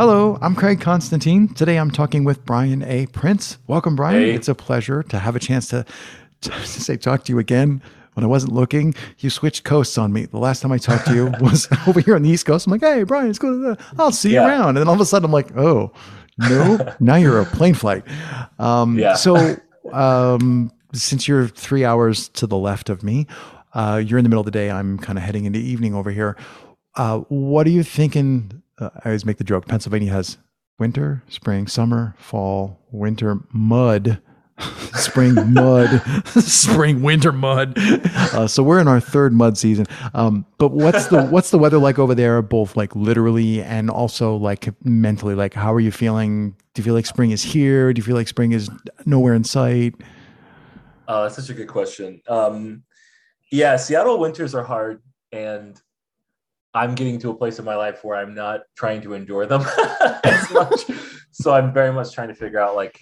Hello, 0.00 0.38
I'm 0.40 0.54
Craig 0.54 0.80
Constantine. 0.80 1.46
Today 1.52 1.76
I'm 1.76 1.90
talking 1.90 2.24
with 2.24 2.42
Brian 2.46 2.82
A. 2.84 3.04
Prince. 3.08 3.58
Welcome, 3.66 3.96
Brian. 3.96 4.22
Hey. 4.22 4.30
It's 4.32 4.48
a 4.48 4.54
pleasure 4.54 5.02
to 5.02 5.18
have 5.18 5.36
a 5.36 5.38
chance 5.38 5.68
to, 5.68 5.84
to 6.40 6.66
say 6.66 6.96
talk 6.96 7.22
to 7.24 7.32
you 7.32 7.38
again. 7.38 7.82
When 8.14 8.24
I 8.24 8.26
wasn't 8.26 8.54
looking, 8.54 8.94
you 9.18 9.28
switched 9.28 9.64
coasts 9.64 9.98
on 9.98 10.10
me. 10.10 10.24
The 10.24 10.38
last 10.38 10.62
time 10.62 10.72
I 10.72 10.78
talked 10.78 11.04
to 11.08 11.14
you 11.14 11.26
was 11.42 11.68
over 11.86 12.00
here 12.00 12.16
on 12.16 12.22
the 12.22 12.30
East 12.30 12.46
Coast. 12.46 12.66
I'm 12.66 12.70
like, 12.70 12.80
hey, 12.80 13.02
Brian, 13.02 13.28
it's 13.28 13.38
good. 13.38 13.78
I'll 13.98 14.10
see 14.10 14.30
you 14.30 14.36
Yeah. 14.36 14.48
around. 14.48 14.68
And 14.68 14.76
then 14.78 14.88
all 14.88 14.94
of 14.94 15.02
a 15.02 15.04
sudden, 15.04 15.26
I'm 15.26 15.32
like, 15.32 15.54
oh, 15.54 15.92
no, 16.38 16.94
now 16.98 17.16
you're 17.16 17.38
a 17.38 17.44
plane 17.44 17.74
flight. 17.74 18.02
Um, 18.58 18.98
Yeah. 18.98 19.16
So, 19.16 19.56
um, 19.92 20.72
since 20.94 21.28
you're 21.28 21.46
three 21.46 21.84
hours 21.84 22.28
to 22.30 22.46
the 22.46 22.56
left 22.56 22.88
of 22.88 23.02
me, 23.02 23.26
uh, 23.74 24.02
you're 24.02 24.18
in 24.18 24.24
the 24.24 24.30
middle 24.30 24.40
of 24.40 24.46
the 24.46 24.50
day. 24.50 24.70
I'm 24.70 24.96
kind 24.96 25.18
of 25.18 25.24
heading 25.24 25.44
into 25.44 25.58
evening 25.58 25.94
over 25.94 26.10
here. 26.10 26.38
Uh, 26.96 27.18
what 27.28 27.66
are 27.66 27.70
you 27.70 27.82
thinking? 27.82 28.59
Uh, 28.80 28.90
I 29.04 29.10
always 29.10 29.24
make 29.24 29.36
the 29.36 29.44
joke 29.44 29.66
Pennsylvania 29.66 30.12
has 30.12 30.38
winter, 30.78 31.22
spring, 31.28 31.66
summer, 31.66 32.14
fall, 32.18 32.80
winter, 32.90 33.40
mud, 33.52 34.20
spring, 34.94 35.52
mud, 35.52 36.02
spring, 36.26 37.02
winter, 37.02 37.32
mud. 37.32 37.74
Uh, 37.76 38.46
so 38.46 38.62
we're 38.62 38.80
in 38.80 38.88
our 38.88 39.00
third 39.00 39.32
mud 39.32 39.58
season. 39.58 39.86
Um, 40.14 40.46
but 40.58 40.72
what's 40.72 41.06
the 41.08 41.26
what's 41.26 41.50
the 41.50 41.58
weather 41.58 41.78
like 41.78 41.98
over 41.98 42.14
there, 42.14 42.40
both 42.42 42.76
like 42.76 42.94
literally 42.96 43.62
and 43.62 43.90
also 43.90 44.36
like 44.36 44.68
mentally? 44.84 45.34
Like, 45.34 45.54
how 45.54 45.72
are 45.72 45.80
you 45.80 45.92
feeling? 45.92 46.56
Do 46.74 46.80
you 46.80 46.84
feel 46.84 46.94
like 46.94 47.06
spring 47.06 47.30
is 47.30 47.42
here? 47.42 47.92
Do 47.92 47.98
you 47.98 48.04
feel 48.04 48.16
like 48.16 48.28
spring 48.28 48.52
is 48.52 48.70
nowhere 49.04 49.34
in 49.34 49.44
sight? 49.44 49.94
Oh, 51.08 51.24
that's 51.24 51.36
such 51.36 51.50
a 51.50 51.54
good 51.54 51.68
question. 51.68 52.22
Um, 52.28 52.84
yeah, 53.50 53.76
Seattle 53.76 54.18
winters 54.18 54.54
are 54.54 54.62
hard, 54.62 55.02
and 55.32 55.80
I'm 56.74 56.94
getting 56.94 57.18
to 57.20 57.30
a 57.30 57.34
place 57.34 57.58
in 57.58 57.64
my 57.64 57.74
life 57.74 58.04
where 58.04 58.16
I'm 58.16 58.34
not 58.34 58.60
trying 58.76 59.02
to 59.02 59.14
endure 59.14 59.46
them 59.46 59.62
as 60.24 60.50
much. 60.52 60.82
so 61.32 61.52
I'm 61.52 61.72
very 61.72 61.92
much 61.92 62.12
trying 62.12 62.28
to 62.28 62.34
figure 62.34 62.60
out, 62.60 62.76
like, 62.76 63.00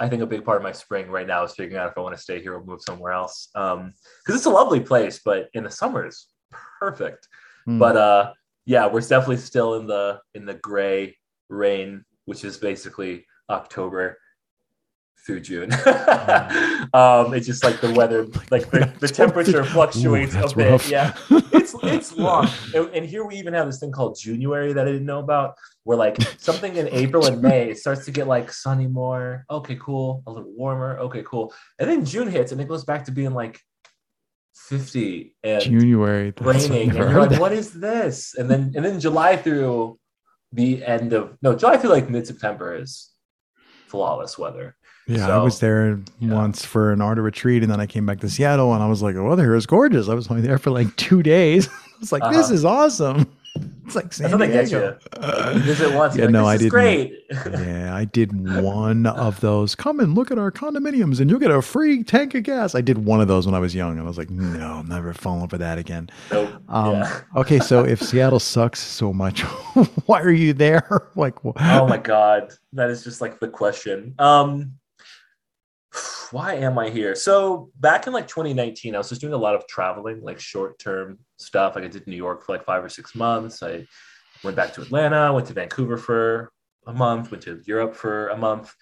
I 0.00 0.08
think 0.08 0.22
a 0.22 0.26
big 0.26 0.44
part 0.44 0.56
of 0.56 0.62
my 0.62 0.72
spring 0.72 1.10
right 1.10 1.26
now 1.26 1.44
is 1.44 1.54
figuring 1.54 1.76
out 1.76 1.90
if 1.90 1.98
I 1.98 2.00
want 2.00 2.16
to 2.16 2.22
stay 2.22 2.40
here 2.40 2.54
or 2.54 2.64
move 2.64 2.80
somewhere 2.80 3.12
else. 3.12 3.50
Um, 3.54 3.92
because 4.24 4.36
it's 4.36 4.46
a 4.46 4.50
lovely 4.50 4.80
place, 4.80 5.20
but 5.22 5.50
in 5.52 5.64
the 5.64 5.70
summer 5.70 6.06
it's 6.06 6.28
perfect. 6.80 7.28
Hmm. 7.66 7.78
But 7.78 7.96
uh, 7.96 8.32
yeah, 8.64 8.86
we're 8.86 9.02
definitely 9.02 9.36
still 9.36 9.74
in 9.74 9.86
the 9.86 10.20
in 10.34 10.46
the 10.46 10.54
gray 10.54 11.16
rain, 11.50 12.04
which 12.24 12.44
is 12.44 12.56
basically 12.56 13.26
October 13.50 14.16
through 15.26 15.40
June. 15.40 15.72
um, 16.94 17.34
it's 17.34 17.46
just 17.46 17.62
like 17.62 17.82
the 17.82 17.92
weather, 17.94 18.26
like 18.50 18.70
the, 18.70 18.90
the 19.00 19.08
temperature 19.08 19.64
fluctuates 19.64 20.32
that's 20.32 20.54
a 20.54 20.56
bit. 20.56 20.70
rough. 20.70 20.88
Yeah, 20.88 21.14
it's 21.82 22.12
long. 22.16 22.48
And, 22.74 22.88
and 22.94 23.06
here 23.06 23.24
we 23.24 23.36
even 23.36 23.54
have 23.54 23.66
this 23.66 23.80
thing 23.80 23.92
called 23.92 24.16
Juneuary 24.16 24.74
that 24.74 24.86
I 24.86 24.92
didn't 24.92 25.06
know 25.06 25.20
about, 25.20 25.54
where 25.84 25.96
like 25.96 26.16
something 26.38 26.76
in 26.76 26.88
April 26.88 27.26
and 27.26 27.40
May 27.40 27.70
it 27.70 27.78
starts 27.78 28.04
to 28.04 28.10
get 28.10 28.26
like 28.26 28.52
sunny 28.52 28.86
more. 28.86 29.44
Okay, 29.50 29.76
cool. 29.80 30.22
A 30.26 30.30
little 30.30 30.52
warmer. 30.52 30.98
Okay, 30.98 31.22
cool. 31.26 31.52
And 31.78 31.88
then 31.88 32.04
June 32.04 32.28
hits 32.28 32.52
and 32.52 32.60
it 32.60 32.68
goes 32.68 32.84
back 32.84 33.04
to 33.06 33.12
being 33.12 33.32
like 33.32 33.60
50 34.70 35.34
and 35.42 35.62
Juneuary. 35.62 36.32
Raining 36.40 36.90
and 36.90 36.98
you're 36.98 37.20
like 37.20 37.30
that. 37.30 37.40
what 37.40 37.52
is 37.52 37.72
this 37.72 38.34
and 38.36 38.48
then 38.48 38.72
and 38.76 38.84
then 38.84 39.00
july 39.00 39.36
through 39.36 39.98
the 40.52 40.84
end 40.84 41.12
of 41.12 41.36
no 41.42 41.56
july 41.56 41.76
through 41.76 41.90
like 41.90 42.08
mid-september 42.08 42.76
is 42.76 43.10
flawless 43.88 44.38
weather 44.38 44.76
Yeah, 45.18 45.28
I 45.28 45.42
was 45.42 45.58
there 45.60 45.98
yeah. 46.18 46.32
once 46.34 46.64
for 46.64 46.92
an 46.92 47.00
art 47.00 47.18
retreat, 47.18 47.62
and 47.62 47.70
then 47.70 47.80
I 47.80 47.86
came 47.86 48.06
back 48.06 48.20
to 48.20 48.28
Seattle, 48.30 48.72
and 48.74 48.82
I 48.82 48.86
was 48.88 49.02
like, 49.02 49.16
"Oh, 49.16 49.22
the 49.22 49.28
weather 49.30 49.54
is 49.54 49.66
gorgeous." 49.66 50.08
I 50.08 50.14
was 50.14 50.28
only 50.30 50.42
there 50.42 50.58
for 50.58 50.70
like 50.70 50.94
two 50.96 51.22
days. 51.22 51.68
I 51.68 51.72
was 52.00 52.12
like, 52.12 52.22
"This 52.32 52.46
Uh-huh. 52.46 52.54
is 52.54 52.64
awesome." 52.64 53.30
It's 53.84 53.96
like 53.96 54.12
San 54.12 54.30
that's 54.30 54.38
what 54.40 54.46
they 54.46 54.52
get 54.52 54.66
Diego. 54.68 55.58
visit 55.58 55.92
once 55.92 56.14
Yeah, 56.14 56.26
like, 56.26 56.30
no, 56.32 56.42
this 56.42 56.48
I 56.48 56.56
didn't. 56.58 56.70
great 56.70 57.24
yeah, 57.66 57.92
I 57.92 58.04
did 58.04 58.30
one 58.62 59.06
of 59.06 59.40
those. 59.40 59.74
Come 59.74 59.98
and 59.98 60.14
look 60.14 60.30
at 60.30 60.38
our 60.38 60.52
condominiums, 60.52 61.18
and 61.18 61.28
you'll 61.28 61.40
get 61.40 61.50
a 61.50 61.60
free 61.60 62.04
tank 62.04 62.36
of 62.36 62.44
gas. 62.44 62.76
I 62.76 62.80
did 62.80 62.98
one 63.04 63.20
of 63.20 63.26
those 63.26 63.46
when 63.46 63.54
I 63.56 63.58
was 63.58 63.74
young, 63.74 63.92
and 63.98 64.02
I 64.02 64.04
was 64.04 64.16
like, 64.16 64.30
"No, 64.30 64.74
I'm 64.74 64.86
never 64.88 65.12
falling 65.12 65.48
for 65.48 65.58
that 65.58 65.78
again." 65.78 66.08
Nope. 66.30 66.50
Um, 66.68 66.92
yeah. 66.92 67.20
Okay, 67.34 67.58
so 67.58 67.84
if 67.84 68.00
Seattle 68.00 68.38
sucks 68.38 68.78
so 68.78 69.12
much, 69.12 69.40
why 70.06 70.22
are 70.22 70.30
you 70.30 70.52
there? 70.52 71.08
Like, 71.16 71.34
wh- 71.40 71.58
oh 71.58 71.88
my 71.88 71.98
god 71.98 72.52
that 72.72 72.88
is 72.88 73.02
just 73.02 73.20
like 73.20 73.40
the 73.40 73.48
question 73.48 74.14
um 74.20 74.72
why 76.32 76.54
am 76.54 76.78
i 76.78 76.88
here? 76.90 77.14
So 77.14 77.70
back 77.78 78.06
in 78.06 78.12
like 78.12 78.28
2019 78.28 78.94
i 78.94 78.98
was 78.98 79.08
just 79.08 79.20
doing 79.20 79.32
a 79.32 79.38
lot 79.38 79.54
of 79.54 79.66
traveling 79.66 80.22
like 80.22 80.40
short-term 80.40 81.18
stuff. 81.38 81.74
Like 81.74 81.84
i 81.84 81.88
did 81.88 82.06
new 82.06 82.16
york 82.16 82.44
for 82.44 82.52
like 82.52 82.64
five 82.64 82.84
or 82.84 82.88
six 82.88 83.14
months. 83.14 83.62
I 83.62 83.86
went 84.42 84.56
back 84.56 84.72
to 84.74 84.82
atlanta 84.82 85.32
went 85.32 85.46
to 85.48 85.52
vancouver 85.52 85.96
for 85.96 86.52
a 86.86 86.92
month 86.92 87.30
went 87.30 87.42
to 87.44 87.60
europe 87.66 87.94
for 87.94 88.28
a 88.28 88.36
month. 88.36 88.74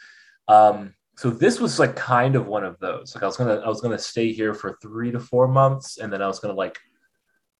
Um 0.46 0.94
so 1.16 1.30
this 1.30 1.58
was 1.58 1.80
like 1.80 1.96
kind 1.96 2.36
of 2.36 2.46
one 2.46 2.64
of 2.64 2.78
those. 2.78 3.14
Like 3.14 3.24
i 3.24 3.26
was 3.26 3.36
gonna 3.36 3.56
i 3.56 3.68
was 3.68 3.80
gonna 3.80 3.98
stay 3.98 4.32
here 4.32 4.54
for 4.54 4.78
three 4.80 5.10
to 5.10 5.20
four 5.20 5.48
months 5.48 5.98
and 5.98 6.12
then 6.12 6.22
i 6.22 6.26
was 6.26 6.38
gonna 6.38 6.54
like 6.54 6.78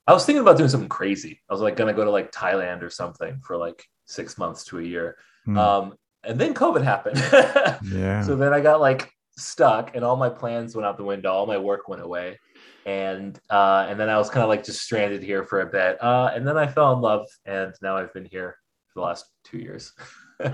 i 0.06 0.12
was 0.12 0.25
thinking 0.25 0.43
about 0.43 0.56
doing 0.56 0.71
something 0.71 0.88
crazy. 0.88 1.41
I 1.48 1.53
was 1.53 1.60
like 1.62 1.77
gonna 1.77 1.94
go 1.94 2.04
to 2.04 2.10
like 2.10 2.32
thailand 2.32 2.82
or 2.82 2.91
something 2.91 3.41
for 3.43 3.56
like 3.56 3.84
six 4.06 4.38
months 4.38 4.65
to 4.66 4.78
a 4.78 4.82
year. 4.82 5.16
Hmm, 5.44 5.59
um, 5.59 5.94
and 6.25 6.38
then 6.38 6.54
COVID 6.54 6.82
happened. 6.82 7.19
yeah. 7.93 8.22
so 8.22 8.34
then 8.34 8.53
I 8.53 8.60
got 8.60 8.81
like 8.81 9.12
stuck, 9.38 9.94
and 9.94 10.04
all 10.04 10.16
my 10.16 10.28
plans 10.28 10.75
went 10.75 10.87
out 10.87 10.97
the 10.97 11.04
window. 11.04 11.32
All 11.32 11.47
my 11.47 11.59
work 11.59 11.88
went 11.88 12.03
away, 12.03 12.38
and 12.87 13.38
uh, 13.50 13.87
and 13.88 13.99
then 13.99 14.09
I 14.09 14.19
was 14.19 14.28
kind 14.28 14.43
of 14.43 14.49
like 14.49 14.65
just 14.65 14.82
stranded 14.82 15.22
here 15.22 15.44
for 15.44 15.60
a 15.60 15.66
bit. 15.66 16.03
Uh, 16.03 16.31
and 16.34 16.47
then 16.47 16.56
I 16.59 16.66
fell 16.66 16.93
in 16.93 17.00
love, 17.00 17.26
and 17.47 17.72
now 17.82 17.97
I've 17.97 18.12
been 18.12 18.25
here 18.27 18.56
for 18.93 19.00
the 19.00 19.06
last 19.06 19.27
two 19.44 19.59
years. 19.59 19.93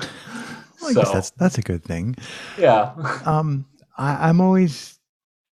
Well, 0.80 0.90
I 0.90 0.92
so 0.92 1.00
guess 1.00 1.12
that's 1.12 1.30
that's 1.30 1.58
a 1.58 1.62
good 1.62 1.82
thing. 1.82 2.14
yeah, 2.58 2.92
Um, 3.26 3.64
I, 3.96 4.28
I'm 4.28 4.40
always 4.40 4.98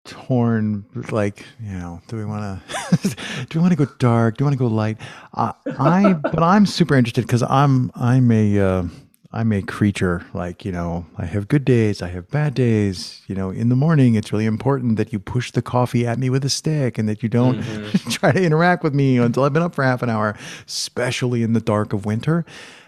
torn. 0.06 0.86
Like, 1.10 1.44
you 1.62 1.72
know, 1.72 2.00
do 2.08 2.16
we 2.16 2.24
want 2.24 2.62
to 2.66 3.46
do 3.50 3.58
we 3.58 3.60
want 3.60 3.76
to 3.76 3.86
go 3.86 3.92
dark? 3.98 4.36
Do 4.38 4.44
we 4.44 4.46
want 4.46 4.54
to 4.54 4.58
go 4.58 4.66
light? 4.68 4.96
Uh, 5.34 5.52
I 5.78 6.14
but 6.14 6.42
I'm 6.42 6.64
super 6.64 6.94
interested 6.94 7.22
because 7.26 7.42
I'm 7.42 7.90
I'm 7.94 8.30
a 8.30 8.58
uh, 8.58 8.82
I'm 9.30 9.52
a 9.52 9.60
creature. 9.60 10.24
Like, 10.32 10.64
you 10.64 10.72
know, 10.72 11.04
I 11.18 11.26
have 11.26 11.48
good 11.48 11.64
days, 11.66 12.00
I 12.00 12.08
have 12.08 12.30
bad 12.30 12.54
days. 12.54 13.20
You 13.26 13.34
know, 13.34 13.50
in 13.50 13.68
the 13.68 13.76
morning, 13.76 14.14
it's 14.14 14.32
really 14.32 14.46
important 14.46 14.96
that 14.96 15.12
you 15.12 15.18
push 15.18 15.50
the 15.50 15.60
coffee 15.60 16.06
at 16.06 16.18
me 16.18 16.30
with 16.30 16.44
a 16.46 16.48
stick 16.50 16.96
and 16.96 17.08
that 17.10 17.22
you 17.22 17.28
don't 17.28 17.58
Mhm. 17.60 18.10
try 18.18 18.32
to 18.32 18.42
interact 18.42 18.82
with 18.82 18.94
me 18.94 19.18
until 19.18 19.44
I've 19.44 19.52
been 19.52 19.62
up 19.62 19.74
for 19.74 19.84
half 19.84 20.02
an 20.02 20.08
hour, 20.08 20.34
especially 20.66 21.42
in 21.42 21.52
the 21.52 21.60
dark 21.60 21.92
of 21.92 22.06
winter. 22.06 22.44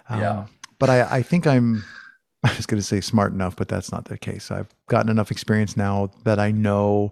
Um, 0.09 0.21
Yeah. 0.21 0.47
But 0.79 0.89
I, 0.89 1.17
I 1.19 1.23
think 1.23 1.47
I'm, 1.47 1.85
I 2.43 2.55
was 2.57 2.65
going 2.65 2.81
to 2.81 2.87
say 2.87 3.03
smart 3.03 3.35
enough, 3.35 3.55
but 3.55 3.69
that's 3.69 3.93
not 3.93 4.07
the 4.07 4.17
case. 4.17 4.51
I've 4.51 4.69
gotten 4.89 5.11
enough 5.11 5.31
experience 5.31 5.77
now 5.77 6.11
that 6.25 6.39
I 6.39 6.53
know 6.53 7.11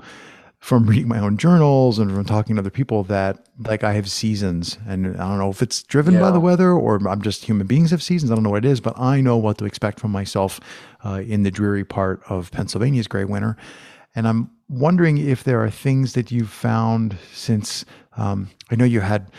from 0.58 0.86
reading 0.86 1.08
my 1.08 1.20
own 1.20 1.36
journals 1.36 1.98
and 1.98 2.10
from 2.10 2.24
talking 2.24 2.56
to 2.56 2.60
other 2.60 2.70
people 2.70 3.04
that 3.04 3.48
like 3.60 3.84
I 3.84 3.92
have 3.92 4.10
seasons 4.10 4.76
and 4.86 5.16
I 5.16 5.28
don't 5.28 5.38
know 5.38 5.50
if 5.50 5.62
it's 5.62 5.82
driven 5.84 6.18
by 6.18 6.30
the 6.30 6.40
weather 6.40 6.72
or 6.72 6.96
I'm 7.08 7.22
just 7.22 7.44
human 7.44 7.66
beings 7.66 7.90
have 7.92 8.02
seasons. 8.02 8.32
I 8.32 8.34
don't 8.34 8.42
know 8.42 8.50
what 8.50 8.64
it 8.64 8.68
is, 8.68 8.80
but 8.80 8.98
I 8.98 9.20
know 9.20 9.36
what 9.36 9.58
to 9.58 9.64
expect 9.64 10.00
from 10.00 10.10
myself 10.10 10.58
uh, 11.04 11.22
in 11.26 11.44
the 11.44 11.50
dreary 11.50 11.84
part 11.84 12.22
of 12.28 12.50
Pennsylvania's 12.50 13.06
gray 13.06 13.24
winter. 13.24 13.56
And 14.14 14.26
I'm 14.26 14.50
wondering 14.68 15.18
if 15.18 15.44
there 15.44 15.62
are 15.62 15.70
things 15.70 16.14
that 16.14 16.30
you've 16.32 16.50
found 16.50 17.16
since 17.32 17.84
um, 18.16 18.50
I 18.70 18.74
know 18.74 18.84
you 18.84 19.00
had 19.00 19.30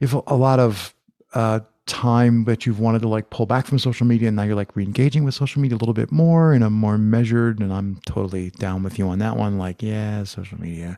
if 0.00 0.12
a, 0.12 0.22
a 0.26 0.36
lot 0.36 0.58
of 0.58 0.94
uh, 1.34 1.60
time 1.86 2.44
that 2.44 2.64
you've 2.64 2.80
wanted 2.80 3.02
to 3.02 3.08
like 3.08 3.28
pull 3.30 3.44
back 3.44 3.66
from 3.66 3.78
social 3.78 4.06
media 4.06 4.28
and 4.28 4.36
now 4.36 4.42
you're 4.42 4.54
like 4.54 4.74
re-engaging 4.74 5.22
with 5.22 5.34
social 5.34 5.60
media 5.60 5.76
a 5.76 5.78
little 5.80 5.94
bit 5.94 6.10
more 6.10 6.54
in 6.54 6.62
a 6.62 6.70
more 6.70 6.96
measured 6.96 7.60
and 7.60 7.72
i'm 7.72 8.00
totally 8.06 8.50
down 8.50 8.82
with 8.82 8.98
you 8.98 9.06
on 9.08 9.18
that 9.18 9.36
one. 9.36 9.58
Like 9.58 9.82
yeah 9.82 10.24
social 10.24 10.58
media 10.60 10.96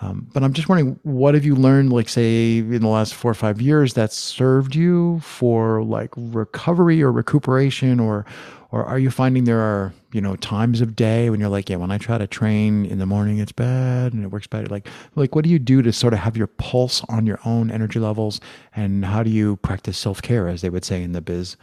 um, 0.00 0.28
but 0.32 0.42
i'm 0.42 0.52
just 0.52 0.68
wondering 0.68 0.98
what 1.02 1.34
have 1.34 1.44
you 1.44 1.54
learned 1.54 1.92
like 1.92 2.08
say 2.08 2.58
in 2.58 2.80
the 2.80 2.88
last 2.88 3.14
four 3.14 3.30
or 3.30 3.34
five 3.34 3.60
years 3.60 3.94
that 3.94 4.12
served 4.12 4.74
you 4.74 5.20
for 5.20 5.82
like 5.82 6.10
recovery 6.16 7.02
or 7.02 7.12
recuperation? 7.12 8.00
Or 8.00 8.24
or 8.72 8.84
are 8.84 8.98
you 8.98 9.10
finding 9.10 9.44
there 9.44 9.60
are 9.60 9.92
you 10.12 10.20
know 10.20 10.36
times 10.36 10.80
of 10.80 10.96
day 10.96 11.28
when 11.28 11.40
you're 11.40 11.48
like 11.48 11.68
yeah 11.68 11.76
when 11.76 11.90
i 11.90 11.98
try 11.98 12.18
to 12.18 12.26
train 12.26 12.84
in 12.86 12.98
the 12.98 13.06
morning 13.06 13.38
it's 13.38 13.52
bad 13.52 14.12
and 14.12 14.24
it 14.24 14.28
works 14.28 14.46
better. 14.46 14.66
Like 14.66 14.88
like 15.16 15.34
what 15.34 15.44
do 15.44 15.50
you 15.50 15.58
do 15.58 15.82
to 15.82 15.92
sort 15.92 16.12
of 16.12 16.20
have 16.20 16.36
your 16.36 16.46
pulse 16.46 17.02
on 17.08 17.26
your 17.26 17.40
own 17.44 17.70
energy 17.70 17.98
levels? 17.98 18.40
And 18.74 19.04
how 19.04 19.22
do 19.22 19.30
you 19.30 19.56
practice 19.56 19.98
self-care 19.98 20.48
as 20.48 20.62
they 20.62 20.70
would 20.70 20.84
say 20.84 21.02
in 21.02 21.12
the 21.12 21.20
biz 21.20 21.56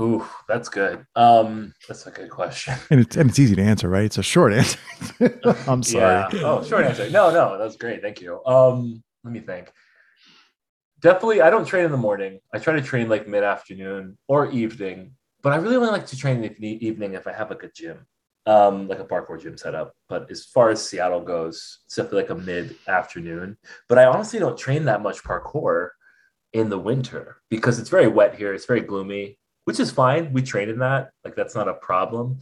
Ooh, 0.00 0.26
that's 0.48 0.68
good. 0.68 1.06
Um, 1.14 1.72
that's 1.86 2.06
a 2.06 2.10
good 2.10 2.30
question. 2.30 2.74
and 2.90 3.00
it's 3.00 3.16
and 3.16 3.30
it's 3.30 3.38
easy 3.38 3.54
to 3.54 3.62
answer 3.62 3.88
right 3.88 4.04
it's 4.04 4.18
a 4.18 4.22
short 4.24 4.52
answer 4.60 4.78
i'm 5.68 5.82
sorry 5.82 6.14
Yeah. 6.32 6.40
Oh, 6.42 6.64
short 6.64 6.84
answer. 6.84 7.08
No, 7.10 7.30
no, 7.30 7.56
that's 7.58 7.76
great. 7.76 8.02
Thank 8.02 8.20
you. 8.20 8.44
Um, 8.44 9.02
let 9.22 9.32
me 9.32 9.40
think. 9.40 9.72
Definitely, 11.00 11.42
I 11.42 11.50
don't 11.50 11.66
train 11.66 11.84
in 11.84 11.90
the 11.90 11.96
morning. 11.98 12.40
I 12.52 12.58
try 12.58 12.74
to 12.74 12.82
train 12.82 13.08
like 13.08 13.28
mid 13.28 13.44
afternoon 13.44 14.16
or 14.26 14.50
evening, 14.50 15.12
but 15.42 15.52
I 15.52 15.56
really 15.56 15.76
only 15.76 15.90
like 15.90 16.06
to 16.06 16.16
train 16.16 16.42
in 16.42 16.54
the 16.58 16.86
evening 16.86 17.14
if 17.14 17.26
I 17.26 17.32
have 17.32 17.50
like 17.50 17.62
a 17.62 17.68
gym, 17.70 18.06
um, 18.46 18.88
like 18.88 19.00
a 19.00 19.04
parkour 19.04 19.40
gym 19.40 19.56
set 19.58 19.74
up. 19.74 19.94
But 20.08 20.30
as 20.30 20.44
far 20.46 20.70
as 20.70 20.86
Seattle 20.88 21.20
goes, 21.20 21.80
it's 21.86 21.96
definitely 21.96 22.22
like 22.22 22.30
a 22.30 22.34
mid 22.36 22.76
afternoon. 22.88 23.58
But 23.88 23.98
I 23.98 24.06
honestly 24.06 24.38
don't 24.38 24.56
train 24.58 24.86
that 24.86 25.02
much 25.02 25.22
parkour 25.22 25.90
in 26.54 26.70
the 26.70 26.78
winter 26.78 27.36
because 27.50 27.78
it's 27.78 27.90
very 27.90 28.08
wet 28.08 28.34
here. 28.36 28.54
It's 28.54 28.64
very 28.66 28.80
gloomy, 28.80 29.38
which 29.64 29.80
is 29.80 29.90
fine. 29.90 30.32
We 30.32 30.42
train 30.42 30.68
in 30.68 30.78
that. 30.80 31.10
Like 31.24 31.34
that's 31.34 31.54
not 31.54 31.68
a 31.68 31.74
problem. 31.74 32.38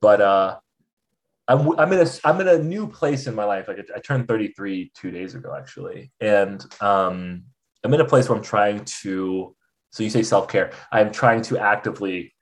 But 0.00 0.20
uh 0.20 0.58
I'm, 1.48 1.78
I'm 1.78 1.92
in 1.92 2.06
a 2.06 2.10
I'm 2.24 2.40
in 2.40 2.48
a 2.48 2.58
new 2.58 2.86
place 2.86 3.26
in 3.26 3.34
my 3.34 3.44
life. 3.44 3.68
Like 3.68 3.84
I 3.94 3.98
turned 3.98 4.28
33 4.28 4.92
two 4.94 5.10
days 5.10 5.34
ago, 5.34 5.54
actually, 5.56 6.12
and 6.20 6.64
um, 6.80 7.44
I'm 7.84 7.92
in 7.92 8.00
a 8.00 8.04
place 8.04 8.28
where 8.28 8.38
I'm 8.38 8.44
trying 8.44 8.84
to. 9.02 9.54
So 9.90 10.02
you 10.02 10.10
say 10.10 10.22
self 10.22 10.48
care. 10.48 10.72
I'm 10.92 11.12
trying 11.12 11.42
to 11.42 11.58
actively 11.58 12.34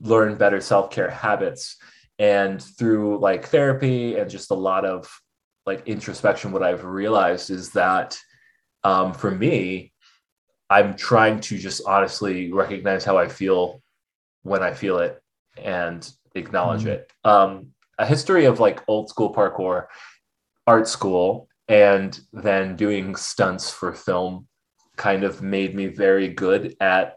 learn 0.00 0.36
better 0.36 0.60
self 0.60 0.90
care 0.90 1.10
habits, 1.10 1.76
and 2.18 2.62
through 2.62 3.18
like 3.18 3.46
therapy 3.46 4.16
and 4.16 4.30
just 4.30 4.50
a 4.50 4.54
lot 4.54 4.84
of 4.86 5.08
like 5.66 5.86
introspection, 5.86 6.50
what 6.50 6.62
I've 6.62 6.84
realized 6.84 7.50
is 7.50 7.70
that 7.70 8.18
um, 8.84 9.12
for 9.12 9.30
me, 9.30 9.91
I'm 10.72 10.96
trying 10.96 11.38
to 11.40 11.58
just 11.58 11.82
honestly 11.86 12.50
recognize 12.50 13.04
how 13.04 13.18
I 13.18 13.28
feel 13.28 13.82
when 14.42 14.62
I 14.62 14.72
feel 14.72 14.98
it 15.00 15.22
and 15.62 16.10
acknowledge 16.34 16.80
mm-hmm. 16.80 17.02
it. 17.02 17.12
Um, 17.24 17.72
a 17.98 18.06
history 18.06 18.46
of 18.46 18.58
like 18.58 18.80
old 18.88 19.10
school 19.10 19.34
parkour, 19.34 19.86
art 20.66 20.88
school, 20.88 21.46
and 21.68 22.18
then 22.32 22.74
doing 22.74 23.16
stunts 23.16 23.70
for 23.70 23.92
film 23.92 24.48
kind 24.96 25.24
of 25.24 25.42
made 25.42 25.74
me 25.74 25.88
very 25.88 26.28
good 26.28 26.74
at 26.80 27.16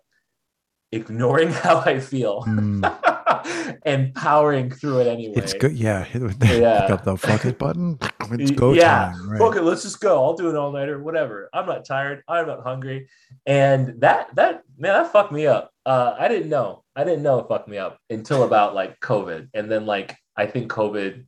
ignoring 0.91 1.51
how 1.63 1.79
I 1.79 2.01
feel 2.01 2.43
mm. 2.43 3.79
and 3.85 4.13
powering 4.13 4.69
through 4.69 4.99
it 4.99 5.07
anyway. 5.07 5.35
It's 5.37 5.53
good. 5.53 5.73
Yeah. 5.77 6.05
yeah. 6.41 6.89
Got 6.89 7.05
the 7.05 7.15
fuck 7.15 7.45
it 7.45 7.57
button. 7.57 7.99
It's 8.31 8.51
go 8.51 8.73
yeah. 8.73 9.13
time. 9.13 9.29
Right. 9.29 9.57
It. 9.57 9.63
Let's 9.63 9.83
just 9.83 9.99
go. 9.99 10.23
I'll 10.23 10.35
do 10.35 10.49
it 10.49 10.55
all 10.55 10.71
nighter, 10.71 11.01
whatever. 11.01 11.49
I'm 11.53 11.65
not 11.65 11.85
tired. 11.85 12.23
I'm 12.27 12.47
not 12.47 12.63
hungry. 12.63 13.07
And 13.45 14.01
that, 14.01 14.33
that, 14.35 14.63
man, 14.77 14.93
that 14.93 15.11
fucked 15.11 15.31
me 15.31 15.47
up. 15.47 15.71
Uh, 15.85 16.15
I 16.17 16.27
didn't 16.27 16.49
know. 16.49 16.83
I 16.95 17.03
didn't 17.03 17.23
know 17.23 17.39
it 17.39 17.47
fucked 17.47 17.67
me 17.67 17.77
up 17.77 17.99
until 18.09 18.43
about 18.43 18.73
like 18.73 18.99
COVID. 18.99 19.49
And 19.53 19.71
then 19.71 19.85
like 19.85 20.15
I 20.35 20.45
think 20.47 20.71
COVID, 20.71 21.25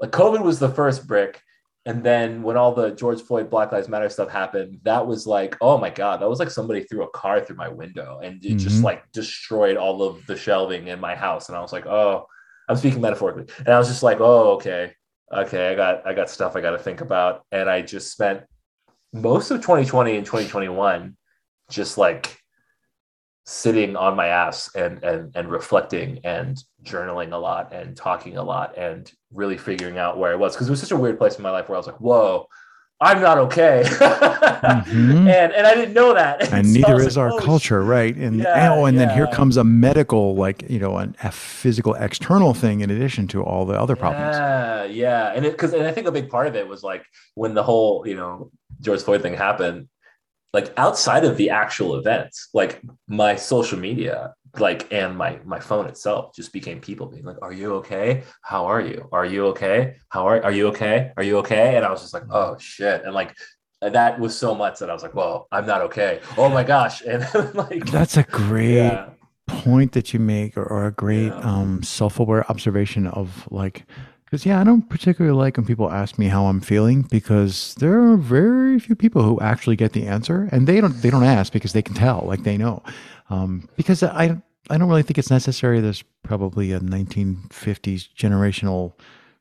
like 0.00 0.10
COVID 0.10 0.42
was 0.42 0.58
the 0.58 0.68
first 0.68 1.06
brick. 1.06 1.40
And 1.84 2.04
then 2.04 2.42
when 2.42 2.56
all 2.56 2.74
the 2.74 2.90
George 2.90 3.20
Floyd 3.20 3.50
Black 3.50 3.72
Lives 3.72 3.88
Matter 3.88 4.08
stuff 4.08 4.30
happened, 4.30 4.78
that 4.84 5.04
was 5.04 5.26
like, 5.26 5.56
oh 5.60 5.78
my 5.78 5.90
God, 5.90 6.20
that 6.20 6.28
was 6.28 6.38
like 6.38 6.50
somebody 6.50 6.84
threw 6.84 7.02
a 7.02 7.10
car 7.10 7.40
through 7.40 7.56
my 7.56 7.68
window 7.68 8.20
and 8.22 8.44
it 8.44 8.48
mm-hmm. 8.48 8.58
just 8.58 8.84
like 8.84 9.10
destroyed 9.10 9.76
all 9.76 10.02
of 10.02 10.24
the 10.26 10.36
shelving 10.36 10.88
in 10.88 11.00
my 11.00 11.16
house. 11.16 11.48
And 11.48 11.58
I 11.58 11.60
was 11.60 11.72
like, 11.72 11.86
oh, 11.86 12.26
I'm 12.68 12.76
speaking 12.76 13.00
metaphorically. 13.00 13.46
And 13.58 13.68
I 13.68 13.78
was 13.78 13.88
just 13.88 14.02
like, 14.02 14.20
oh, 14.20 14.52
okay. 14.52 14.94
Okay, 15.32 15.72
I 15.72 15.74
got 15.74 16.06
I 16.06 16.12
got 16.12 16.28
stuff 16.28 16.56
I 16.56 16.60
got 16.60 16.72
to 16.72 16.78
think 16.78 17.00
about. 17.00 17.44
And 17.50 17.68
I 17.70 17.82
just 17.82 18.12
spent 18.12 18.42
most 19.12 19.50
of 19.50 19.60
2020 19.60 20.16
and 20.16 20.26
2021 20.26 21.16
just 21.70 21.96
like 21.96 22.38
sitting 23.44 23.96
on 23.96 24.14
my 24.14 24.28
ass 24.28 24.74
and 24.74 25.02
and 25.02 25.34
and 25.34 25.50
reflecting 25.50 26.20
and 26.24 26.62
journaling 26.84 27.32
a 27.32 27.36
lot 27.36 27.72
and 27.72 27.96
talking 27.96 28.36
a 28.36 28.42
lot 28.42 28.76
and 28.76 29.10
really 29.32 29.58
figuring 29.58 29.98
out 29.98 30.18
where 30.18 30.32
I 30.32 30.36
was 30.36 30.54
because 30.54 30.68
it 30.68 30.70
was 30.70 30.80
such 30.80 30.92
a 30.92 30.96
weird 30.96 31.18
place 31.18 31.36
in 31.36 31.42
my 31.42 31.50
life 31.50 31.68
where 31.68 31.76
I 31.76 31.78
was 31.78 31.86
like, 31.86 32.00
whoa, 32.00 32.46
I'm 33.02 33.20
not 33.20 33.36
okay. 33.38 33.82
mm-hmm. 33.84 35.28
And 35.28 35.52
and 35.52 35.66
I 35.66 35.74
didn't 35.74 35.92
know 35.92 36.14
that. 36.14 36.42
And, 36.42 36.52
and 36.52 36.66
so 36.66 36.72
neither 36.72 37.00
is 37.00 37.16
like, 37.16 37.24
our 37.24 37.32
oh, 37.32 37.38
culture, 37.38 37.82
right? 37.82 38.14
And 38.14 38.38
yeah, 38.38 38.72
oh, 38.72 38.84
and 38.84 38.96
yeah. 38.96 39.06
then 39.06 39.16
here 39.16 39.26
comes 39.26 39.56
a 39.56 39.64
medical, 39.64 40.36
like 40.36 40.64
you 40.70 40.78
know, 40.78 40.96
an, 40.98 41.16
a 41.22 41.32
physical 41.32 41.94
external 41.94 42.54
thing 42.54 42.80
in 42.80 42.90
addition 42.90 43.26
to 43.28 43.42
all 43.42 43.66
the 43.66 43.78
other 43.78 43.96
problems. 43.96 44.36
Yeah, 44.36 44.84
yeah, 44.84 45.32
and 45.34 45.44
because 45.44 45.74
and 45.74 45.84
I 45.84 45.92
think 45.92 46.06
a 46.06 46.12
big 46.12 46.30
part 46.30 46.46
of 46.46 46.54
it 46.54 46.68
was 46.68 46.84
like 46.84 47.04
when 47.34 47.54
the 47.54 47.62
whole 47.62 48.06
you 48.06 48.14
know 48.14 48.50
George 48.80 49.02
Floyd 49.02 49.22
thing 49.22 49.34
happened 49.34 49.88
like 50.52 50.72
outside 50.76 51.24
of 51.24 51.36
the 51.36 51.50
actual 51.50 51.96
events 51.96 52.48
like 52.52 52.82
my 53.08 53.36
social 53.36 53.78
media 53.78 54.34
like 54.58 54.92
and 54.92 55.16
my 55.16 55.38
my 55.44 55.58
phone 55.58 55.86
itself 55.86 56.34
just 56.34 56.52
became 56.52 56.80
people 56.80 57.06
being 57.06 57.24
like 57.24 57.40
are 57.42 57.52
you 57.52 57.74
okay? 57.74 58.22
How 58.42 58.66
are 58.66 58.80
you? 58.80 59.08
Are 59.12 59.24
you 59.24 59.46
okay? 59.46 59.96
How 60.08 60.26
are 60.26 60.42
are 60.42 60.52
you 60.52 60.68
okay? 60.68 61.12
Are 61.16 61.22
you 61.22 61.38
okay? 61.38 61.76
And 61.76 61.84
i 61.84 61.90
was 61.90 62.02
just 62.02 62.14
like 62.14 62.24
oh 62.30 62.56
shit. 62.58 63.02
And 63.04 63.14
like 63.14 63.34
that 63.80 64.20
was 64.20 64.36
so 64.36 64.54
much 64.54 64.78
that 64.78 64.88
i 64.88 64.92
was 64.92 65.02
like 65.02 65.14
well 65.14 65.48
i'm 65.52 65.66
not 65.66 65.80
okay. 65.82 66.20
Oh 66.36 66.48
my 66.48 66.64
gosh. 66.64 67.02
And 67.06 67.22
like 67.54 67.86
that's 67.86 68.16
a 68.16 68.24
great 68.24 68.76
yeah. 68.76 69.08
point 69.46 69.92
that 69.92 70.12
you 70.12 70.20
make 70.20 70.56
or, 70.56 70.64
or 70.64 70.86
a 70.86 70.92
great 70.92 71.32
yeah. 71.32 71.40
um 71.40 71.82
self-aware 71.82 72.50
observation 72.50 73.06
of 73.06 73.48
like 73.50 73.86
because 74.32 74.46
yeah, 74.46 74.58
I 74.58 74.64
don't 74.64 74.88
particularly 74.88 75.36
like 75.36 75.58
when 75.58 75.66
people 75.66 75.90
ask 75.92 76.18
me 76.18 76.28
how 76.28 76.46
I'm 76.46 76.62
feeling 76.62 77.02
because 77.02 77.74
there 77.74 78.02
are 78.02 78.16
very 78.16 78.78
few 78.78 78.96
people 78.96 79.22
who 79.22 79.38
actually 79.40 79.76
get 79.76 79.92
the 79.92 80.06
answer, 80.06 80.48
and 80.50 80.66
they 80.66 80.80
don't 80.80 81.02
they 81.02 81.10
don't 81.10 81.22
ask 81.22 81.52
because 81.52 81.74
they 81.74 81.82
can 81.82 81.94
tell, 81.94 82.24
like 82.26 82.42
they 82.42 82.56
know. 82.56 82.82
Um, 83.32 83.68
because 83.76 84.02
I 84.02 84.40
I 84.70 84.78
don't 84.78 84.88
really 84.88 85.02
think 85.02 85.18
it's 85.18 85.30
necessary. 85.30 85.80
There's 85.80 86.02
probably 86.22 86.72
a 86.72 86.80
1950s 86.80 88.08
generational 88.16 88.92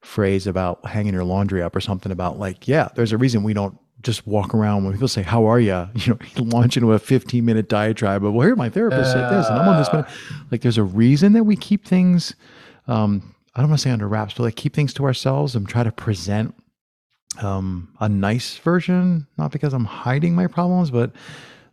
phrase 0.01 0.47
about 0.47 0.83
hanging 0.85 1.13
your 1.13 1.23
laundry 1.23 1.61
up 1.61 1.75
or 1.75 1.81
something 1.81 2.11
about 2.11 2.39
like 2.39 2.67
yeah, 2.67 2.89
there's 2.95 3.11
a 3.11 3.17
reason 3.17 3.43
we 3.43 3.53
don't 3.53 3.77
just 4.01 4.25
walk 4.25 4.55
around 4.55 4.83
when 4.83 4.93
people 4.93 5.07
say 5.07 5.21
how 5.21 5.45
are 5.45 5.59
you 5.59 5.87
you 5.95 6.13
know 6.13 6.43
launch 6.43 6.75
into 6.75 6.91
a 6.91 6.97
15 6.97 7.45
minute 7.45 7.69
diatribe 7.69 8.25
of 8.25 8.33
well 8.33 8.47
here 8.47 8.55
my 8.55 8.67
therapist 8.67 9.11
uh, 9.11 9.13
said 9.13 9.29
this 9.29 9.47
and 9.47 9.59
i'm 9.59 9.67
on 9.67 9.77
this 9.77 9.93
minute. 9.93 10.07
like 10.49 10.61
there's 10.61 10.79
a 10.79 10.83
reason 10.83 11.33
that 11.33 11.43
we 11.43 11.55
keep 11.55 11.85
things 11.85 12.33
um, 12.87 13.35
I 13.55 13.61
don't 13.61 13.69
want 13.69 13.79
to 13.79 13.83
say 13.83 13.91
under 13.91 14.07
wraps, 14.07 14.35
but 14.35 14.43
like 14.43 14.55
keep 14.55 14.73
things 14.73 14.93
to 14.95 15.05
ourselves 15.05 15.55
and 15.55 15.67
try 15.67 15.83
to 15.83 15.91
present 15.91 16.55
um, 17.41 17.93
a 17.99 18.07
nice 18.07 18.57
version, 18.57 19.27
not 19.37 19.51
because 19.51 19.73
I'm 19.73 19.85
hiding 19.85 20.35
my 20.35 20.47
problems, 20.47 20.91
but 20.91 21.11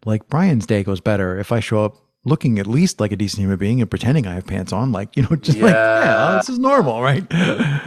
like 0.04 0.28
Brian's 0.28 0.66
day 0.66 0.82
goes 0.82 1.00
better 1.00 1.38
if 1.38 1.52
I 1.52 1.60
show 1.60 1.84
up 1.84 1.96
looking 2.28 2.58
at 2.58 2.66
least 2.66 3.00
like 3.00 3.12
a 3.12 3.16
decent 3.16 3.40
human 3.40 3.58
being 3.58 3.80
and 3.80 3.90
pretending 3.90 4.26
I 4.26 4.34
have 4.34 4.46
pants 4.46 4.72
on, 4.72 4.92
like, 4.92 5.16
you 5.16 5.22
know, 5.22 5.36
just 5.40 5.58
yeah. 5.58 5.64
like, 5.64 5.74
yeah, 5.74 6.36
this 6.36 6.48
is 6.48 6.58
normal, 6.58 7.02
right? 7.02 7.26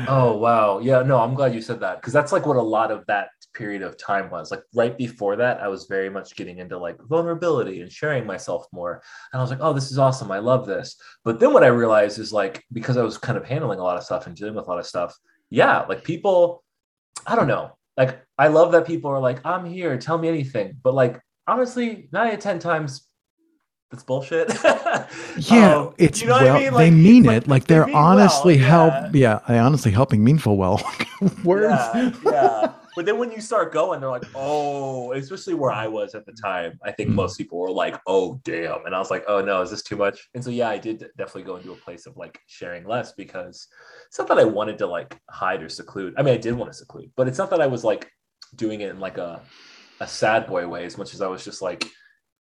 oh, 0.08 0.38
wow. 0.38 0.80
Yeah, 0.80 1.04
no, 1.04 1.20
I'm 1.20 1.36
glad 1.36 1.54
you 1.54 1.62
said 1.62 1.80
that 1.82 2.02
because 2.02 2.14
that's 2.14 2.32
like 2.32 2.46
what 2.46 2.58
a 2.58 2.62
lot 2.62 2.92
of 2.92 3.06
that 3.08 3.30
period 3.54 3.82
of 3.82 3.98
time 3.98 4.30
was. 4.30 4.52
Like 4.52 4.64
right 4.74 4.98
before 4.98 5.36
that, 5.38 5.62
I 5.62 5.68
was 5.68 5.86
very 5.86 6.10
much 6.10 6.36
getting 6.36 6.60
into 6.60 6.78
like 6.78 6.98
vulnerability 7.04 7.82
and 7.82 7.92
sharing 7.92 8.26
myself 8.26 8.66
more. 8.72 9.02
And 9.32 9.40
I 9.40 9.44
was 9.44 9.52
like, 9.52 9.60
oh, 9.62 9.74
this 9.74 9.92
is 9.92 10.00
awesome. 10.00 10.32
I 10.32 10.40
love 10.40 10.66
this. 10.66 10.96
But 11.24 11.40
then 11.40 11.54
what 11.54 11.64
I 11.64 11.68
realized 11.68 12.20
is 12.20 12.34
like, 12.34 12.64
because 12.72 12.98
I 12.98 13.04
was 13.04 13.18
kind 13.18 13.38
of 13.38 13.46
handling 13.46 13.80
a 13.80 13.84
lot 13.84 13.98
of 13.98 14.04
stuff 14.04 14.28
and 14.28 14.36
dealing 14.36 14.56
with 14.56 14.68
a 14.68 14.70
lot 14.70 14.80
of 14.80 14.86
stuff, 14.86 15.18
yeah, 15.50 15.82
like 15.82 16.04
people, 16.04 16.64
I 17.26 17.36
don't 17.36 17.48
know. 17.48 17.78
Like, 17.98 18.22
I 18.38 18.48
love 18.48 18.72
that 18.72 18.88
people 18.88 19.12
are 19.12 19.20
like, 19.20 19.46
I'm 19.46 19.66
here, 19.66 19.98
tell 19.98 20.18
me 20.18 20.28
anything. 20.28 20.78
But 20.82 20.94
like, 20.94 21.22
honestly, 21.46 22.08
nine 22.12 22.30
out 22.30 22.34
of 22.36 22.40
10 22.40 22.60
times, 22.60 23.08
it's 23.92 24.04
bullshit. 24.04 24.50
yeah, 25.38 25.76
um, 25.76 25.94
it's 25.98 26.22
you 26.22 26.28
know 26.28 26.36
well, 26.36 26.56
I 26.56 26.60
mean? 26.60 26.74
like, 26.74 26.78
they 26.78 26.92
mean 26.92 27.26
it. 27.26 27.48
Like 27.48 27.66
they're 27.66 27.86
they 27.86 27.94
honestly 27.94 28.56
well, 28.56 28.62
yeah. 28.62 29.02
help. 29.02 29.16
Yeah, 29.16 29.40
they 29.48 29.60
honestly 29.60 29.92
helping 29.92 30.24
meanful 30.24 30.58
well. 30.58 30.82
Words. 31.44 31.76
Yeah, 31.94 32.12
yeah. 32.26 32.74
But 32.96 33.06
then 33.06 33.18
when 33.18 33.32
you 33.32 33.40
start 33.40 33.72
going, 33.72 34.02
they're 34.02 34.10
like, 34.10 34.26
oh, 34.36 35.14
especially 35.14 35.54
where 35.54 35.72
I 35.72 35.88
was 35.88 36.14
at 36.14 36.26
the 36.26 36.34
time. 36.34 36.78
I 36.84 36.92
think 36.92 37.10
mm. 37.10 37.14
most 37.14 37.38
people 37.38 37.58
were 37.58 37.72
like, 37.72 38.00
oh, 38.06 38.42
damn. 38.44 38.86
And 38.86 38.94
I 38.94 39.00
was 39.00 39.10
like, 39.10 39.24
oh, 39.28 39.42
no, 39.42 39.62
is 39.62 39.72
this 39.72 39.82
too 39.82 39.96
much? 39.96 40.30
And 40.34 40.44
so, 40.44 40.50
yeah, 40.50 40.70
I 40.70 40.78
did 40.78 41.08
definitely 41.18 41.44
go 41.44 41.56
into 41.56 41.72
a 41.72 41.76
place 41.76 42.06
of 42.06 42.18
like 42.18 42.40
sharing 42.48 42.86
less 42.86 43.14
because 43.14 43.68
it's 44.08 44.20
not 44.20 44.28
that 44.28 44.40
I 44.40 44.44
wanted 44.44 44.78
to 44.80 44.88
like 44.88 45.18
hide 45.30 45.64
or 45.64 45.70
seclude. 45.70 46.16
I 46.18 46.24
mean, 46.24 46.34
I 46.34 46.38
did 46.38 46.54
want 46.54 46.72
to 46.72 46.78
seclude, 46.78 47.12
but 47.16 47.28
it's 47.28 47.38
not 47.38 47.50
that 47.52 47.62
I 47.62 47.68
was 47.68 47.84
like 47.84 48.12
doing 48.56 48.82
it 48.82 48.90
in 48.90 49.00
like 49.00 49.18
a, 49.18 49.42
a 50.02 50.08
sad 50.08 50.48
boy 50.48 50.68
way 50.68 50.86
as 50.86 50.98
much 50.98 51.14
as 51.14 51.22
I 51.22 51.28
was 51.28 51.46
just 51.46 51.62
like, 51.62 51.86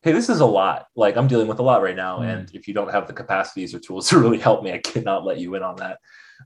hey, 0.02 0.12
this 0.12 0.28
is 0.28 0.40
a 0.40 0.46
lot. 0.46 0.86
Like 0.94 1.16
I'm 1.16 1.28
dealing 1.28 1.48
with 1.48 1.58
a 1.58 1.62
lot 1.62 1.82
right 1.82 1.96
now. 1.96 2.20
Mm. 2.20 2.32
And 2.32 2.50
if 2.54 2.68
you 2.68 2.74
don't 2.74 2.90
have 2.90 3.06
the 3.06 3.12
capacities 3.12 3.74
or 3.74 3.78
tools 3.78 4.08
to 4.10 4.18
really 4.18 4.38
help 4.38 4.62
me, 4.62 4.72
I 4.72 4.78
cannot 4.78 5.24
let 5.24 5.38
you 5.38 5.54
in 5.54 5.62
on 5.62 5.76
that. 5.76 5.98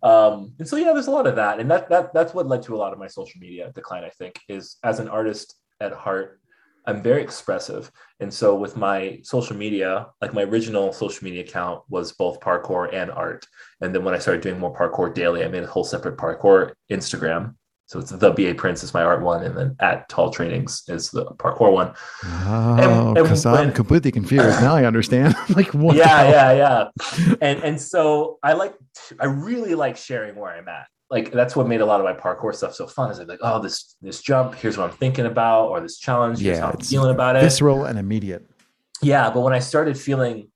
Um, 0.03 0.55
and 0.59 0.67
so 0.67 0.77
yeah, 0.77 0.93
there's 0.93 1.07
a 1.07 1.11
lot 1.11 1.27
of 1.27 1.37
that, 1.37 1.61
and 1.61 1.71
that 1.71 1.91
that 1.91 2.15
that's 2.15 2.33
what 2.33 2.47
led 2.47 2.63
to 2.63 2.75
a 2.75 2.79
lot 2.79 2.93
of 2.93 2.99
my 2.99 3.07
social 3.07 3.39
media 3.41 3.71
decline. 3.75 4.05
I 4.05 4.09
think 4.09 4.41
is 4.49 4.79
as 4.83 5.01
an 5.01 5.09
artist 5.09 5.55
at 5.81 5.93
heart, 5.93 6.41
I'm 6.87 7.03
very 7.03 7.23
expressive, 7.23 7.91
and 8.19 8.33
so 8.33 8.57
with 8.57 8.75
my 8.75 9.21
social 9.23 9.55
media, 9.55 10.07
like 10.23 10.33
my 10.33 10.45
original 10.45 10.95
social 10.95 11.25
media 11.25 11.43
account 11.43 11.83
was 11.91 12.13
both 12.13 12.41
parkour 12.41 12.93
and 12.93 13.11
art, 13.11 13.47
and 13.83 13.95
then 13.95 14.03
when 14.03 14.15
I 14.15 14.19
started 14.19 14.43
doing 14.43 14.59
more 14.59 14.75
parkour 14.75 15.15
daily, 15.15 15.45
I 15.45 15.49
made 15.49 15.63
a 15.63 15.67
whole 15.67 15.85
separate 15.85 16.17
parkour 16.17 16.73
Instagram 16.91 17.55
so 17.93 17.99
it's 17.99 18.11
the 18.11 18.31
BA 18.31 18.55
Prince 18.55 18.83
is 18.83 18.95
my 18.95 19.03
art 19.03 19.21
one, 19.21 19.45
and 19.45 19.55
then 19.55 19.77
at 19.79 20.09
Tall 20.09 20.31
Trainings 20.31 20.83
is 20.89 21.11
the 21.11 21.27
parkour 21.27 21.71
one. 21.71 21.93
Oh, 22.25 23.13
because 23.13 23.45
I'm 23.45 23.71
completely 23.81 24.11
confused 24.11 24.63
now. 24.63 24.75
I 24.75 24.87
understand. 24.87 25.35
like 25.55 25.75
what? 25.75 25.95
Yeah, 25.95 26.31
yeah, 26.31 26.53
yeah. 26.53 27.37
And 27.43 27.63
and 27.63 27.79
so 27.79 28.39
I 28.43 28.55
like, 28.55 28.73
I 29.21 29.27
really 29.27 29.75
like 29.75 29.99
sharing 29.99 30.37
where 30.37 30.53
I'm 30.53 30.69
at. 30.69 30.87
Like 31.11 31.33
that's 31.33 31.55
what 31.55 31.69
made 31.69 31.83
a 31.83 31.85
lot 31.85 32.01
of 32.01 32.07
my 32.07 32.15
parkour 32.15 32.55
stuff 32.55 32.75
so 32.75 32.87
fun. 32.87 33.11
Is 33.11 33.19
I'm 33.19 33.27
like, 33.27 33.41
oh, 33.43 33.61
this 33.61 33.95
this 34.01 34.23
jump. 34.23 34.55
Here's 34.55 34.79
what 34.79 34.91
I'm 34.91 34.97
thinking 34.97 35.27
about, 35.27 35.69
or 35.69 35.83
this 35.83 35.99
challenge. 35.99 36.39
Here's 36.39 36.57
yeah, 36.57 36.65
how 36.65 36.73
I'm 36.73 36.81
feeling 36.81 37.15
about 37.15 37.37
it. 37.37 37.43
Visceral 37.43 37.85
and 37.85 37.99
immediate. 37.99 38.49
Yeah, 39.03 39.29
but 39.29 39.41
when 39.41 39.53
I 39.53 39.59
started 39.59 39.99
feeling 39.99 40.51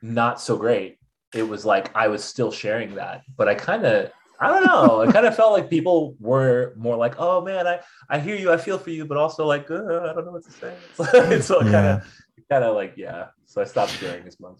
not 0.00 0.40
so 0.40 0.56
great, 0.56 0.98
it 1.32 1.44
was 1.44 1.64
like 1.64 1.94
I 1.94 2.08
was 2.08 2.24
still 2.24 2.50
sharing 2.50 2.96
that, 2.96 3.22
but 3.36 3.46
I 3.46 3.54
kind 3.54 3.86
of 3.86 4.10
I 4.40 4.48
don't 4.48 4.66
know. 4.66 5.02
It 5.02 5.12
kind 5.12 5.26
of 5.26 5.36
felt 5.36 5.52
like 5.52 5.70
people 5.70 6.16
were 6.18 6.74
more 6.76 6.96
like, 6.96 7.14
"Oh 7.18 7.40
man, 7.40 7.66
I 7.66 7.80
I 8.08 8.18
hear 8.18 8.36
you, 8.36 8.52
I 8.52 8.56
feel 8.56 8.78
for 8.78 8.90
you," 8.90 9.04
but 9.04 9.16
also 9.16 9.46
like, 9.46 9.70
uh, 9.70 9.76
I 9.76 10.12
don't 10.14 10.24
know 10.24 10.32
what 10.32 10.44
to 10.44 10.50
say. 10.50 11.40
so 11.40 11.60
kind 11.60 11.74
of, 11.74 12.02
kind 12.50 12.64
of 12.64 12.74
like, 12.74 12.94
yeah. 12.96 13.26
So 13.46 13.60
I 13.60 13.64
stopped 13.64 13.92
sharing 13.92 14.26
as 14.26 14.40
much. 14.40 14.58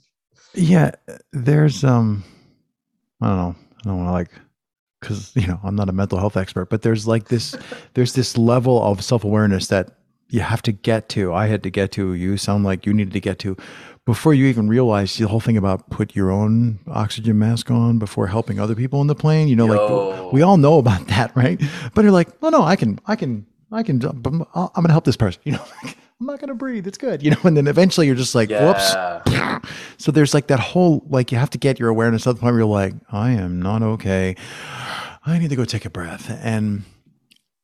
Yeah, 0.54 0.92
there's 1.32 1.82
um, 1.84 2.22
I 3.20 3.28
don't 3.28 3.36
know. 3.36 3.56
I 3.84 3.88
don't 3.88 3.96
want 3.98 4.08
to 4.08 4.12
like 4.12 4.30
because 5.00 5.34
you 5.36 5.46
know 5.46 5.60
I'm 5.62 5.76
not 5.76 5.88
a 5.88 5.92
mental 5.92 6.18
health 6.18 6.36
expert, 6.36 6.70
but 6.70 6.82
there's 6.82 7.06
like 7.06 7.28
this 7.28 7.56
there's 7.94 8.14
this 8.14 8.38
level 8.38 8.82
of 8.82 9.02
self 9.04 9.24
awareness 9.24 9.66
that 9.68 9.90
you 10.28 10.40
have 10.40 10.62
to 10.62 10.72
get 10.72 11.08
to. 11.10 11.34
I 11.34 11.46
had 11.46 11.62
to 11.64 11.70
get 11.70 11.92
to. 11.92 12.14
You 12.14 12.36
sound 12.36 12.64
like 12.64 12.86
you 12.86 12.94
needed 12.94 13.12
to 13.12 13.20
get 13.20 13.38
to 13.40 13.56
before 14.04 14.34
you 14.34 14.46
even 14.46 14.68
realize 14.68 15.16
the 15.16 15.28
whole 15.28 15.40
thing 15.40 15.56
about 15.56 15.88
put 15.90 16.16
your 16.16 16.30
own 16.30 16.80
oxygen 16.88 17.38
mask 17.38 17.70
on 17.70 17.98
before 17.98 18.26
helping 18.26 18.58
other 18.58 18.74
people 18.74 19.00
in 19.00 19.06
the 19.06 19.14
plane. 19.14 19.48
You 19.48 19.56
know, 19.56 19.66
Yo. 19.66 20.08
like 20.08 20.32
we 20.32 20.42
all 20.42 20.56
know 20.56 20.78
about 20.78 21.06
that, 21.08 21.34
right? 21.36 21.60
But 21.94 22.02
you're 22.02 22.12
like, 22.12 22.28
oh 22.42 22.48
no, 22.48 22.62
I 22.62 22.76
can, 22.76 22.98
I 23.06 23.16
can, 23.16 23.46
I 23.70 23.82
can. 23.82 24.02
I'm, 24.04 24.44
I'm 24.54 24.68
going 24.74 24.86
to 24.86 24.92
help 24.92 25.04
this 25.04 25.16
person. 25.16 25.40
You 25.46 25.52
know. 25.52 25.64
I'm 26.20 26.26
not 26.26 26.38
gonna 26.38 26.54
breathe. 26.54 26.86
It's 26.86 26.98
good, 26.98 27.20
you 27.24 27.32
know. 27.32 27.40
And 27.42 27.56
then 27.56 27.66
eventually 27.66 28.06
you're 28.06 28.14
just 28.14 28.36
like, 28.36 28.48
yeah. 28.48 29.20
whoops. 29.24 29.68
So 29.98 30.12
there's 30.12 30.34
like 30.34 30.46
that 30.48 30.60
whole 30.60 31.04
like 31.08 31.32
you 31.32 31.38
have 31.38 31.50
to 31.50 31.58
get 31.58 31.80
your 31.80 31.88
awareness 31.88 32.22
to 32.24 32.32
the 32.32 32.38
point 32.38 32.52
where 32.52 32.60
you're 32.60 32.68
like, 32.68 32.94
I 33.10 33.32
am 33.32 33.60
not 33.60 33.82
okay. 33.82 34.36
I 35.26 35.38
need 35.38 35.50
to 35.50 35.56
go 35.56 35.64
take 35.64 35.84
a 35.84 35.90
breath. 35.90 36.30
And 36.30 36.84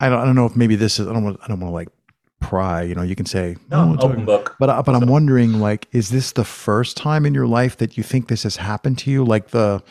I 0.00 0.08
don't, 0.08 0.18
I 0.20 0.24
don't 0.24 0.34
know 0.34 0.46
if 0.46 0.56
maybe 0.56 0.74
this 0.74 0.98
is 0.98 1.06
I 1.06 1.12
don't 1.12 1.22
want 1.22 1.38
I 1.42 1.46
don't 1.46 1.60
want 1.60 1.70
to 1.70 1.74
like 1.74 1.88
pry. 2.40 2.82
You 2.82 2.94
know, 2.94 3.02
you 3.02 3.14
can 3.14 3.26
say 3.26 3.56
no, 3.70 3.92
no 3.92 4.00
open 4.00 4.24
book. 4.24 4.56
But 4.58 4.70
uh, 4.70 4.82
but 4.82 4.94
I'm 4.94 5.08
wondering, 5.08 5.60
like, 5.60 5.88
is 5.92 6.10
this 6.10 6.32
the 6.32 6.44
first 6.44 6.96
time 6.96 7.26
in 7.26 7.34
your 7.34 7.46
life 7.46 7.76
that 7.78 7.96
you 7.96 8.02
think 8.02 8.28
this 8.28 8.42
has 8.42 8.56
happened 8.56 8.98
to 8.98 9.10
you? 9.10 9.24
Like 9.24 9.48
the 9.48 9.82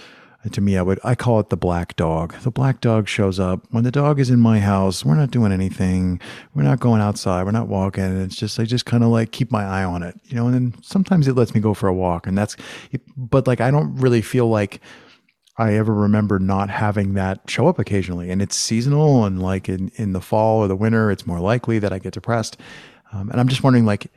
to 0.51 0.61
me, 0.61 0.77
I 0.77 0.81
would 0.81 0.99
I 1.03 1.15
call 1.15 1.39
it 1.39 1.49
the 1.49 1.57
black 1.57 1.95
dog. 1.95 2.33
The 2.41 2.51
black 2.51 2.81
dog 2.81 3.07
shows 3.07 3.39
up 3.39 3.65
when 3.71 3.83
the 3.83 3.91
dog 3.91 4.19
is 4.19 4.29
in 4.29 4.39
my 4.39 4.59
house. 4.59 5.03
We're 5.03 5.15
not 5.15 5.31
doing 5.31 5.51
anything. 5.51 6.21
We're 6.53 6.63
not 6.63 6.79
going 6.79 7.01
outside. 7.01 7.43
We're 7.43 7.51
not 7.51 7.67
walking. 7.67 8.21
It's 8.21 8.35
just 8.35 8.59
I 8.59 8.63
just 8.63 8.85
kind 8.85 9.03
of 9.03 9.09
like 9.09 9.31
keep 9.31 9.51
my 9.51 9.63
eye 9.63 9.83
on 9.83 10.03
it, 10.03 10.19
you 10.25 10.35
know. 10.35 10.45
And 10.47 10.53
then 10.53 10.83
sometimes 10.83 11.27
it 11.27 11.35
lets 11.35 11.53
me 11.53 11.59
go 11.59 11.73
for 11.73 11.87
a 11.87 11.93
walk, 11.93 12.27
and 12.27 12.37
that's. 12.37 12.55
But 13.15 13.47
like 13.47 13.61
I 13.61 13.71
don't 13.71 13.95
really 13.95 14.21
feel 14.21 14.47
like 14.49 14.81
I 15.57 15.73
ever 15.73 15.93
remember 15.93 16.37
not 16.39 16.69
having 16.69 17.13
that 17.15 17.41
show 17.47 17.67
up 17.67 17.79
occasionally. 17.79 18.29
And 18.29 18.41
it's 18.41 18.55
seasonal, 18.55 19.25
and 19.25 19.41
like 19.41 19.67
in, 19.67 19.91
in 19.95 20.13
the 20.13 20.21
fall 20.21 20.59
or 20.59 20.67
the 20.67 20.75
winter, 20.75 21.11
it's 21.11 21.25
more 21.25 21.39
likely 21.39 21.79
that 21.79 21.91
I 21.91 21.99
get 21.99 22.13
depressed. 22.13 22.57
Um, 23.11 23.29
and 23.29 23.39
I'm 23.39 23.47
just 23.47 23.63
wondering, 23.63 23.85
like, 23.85 24.11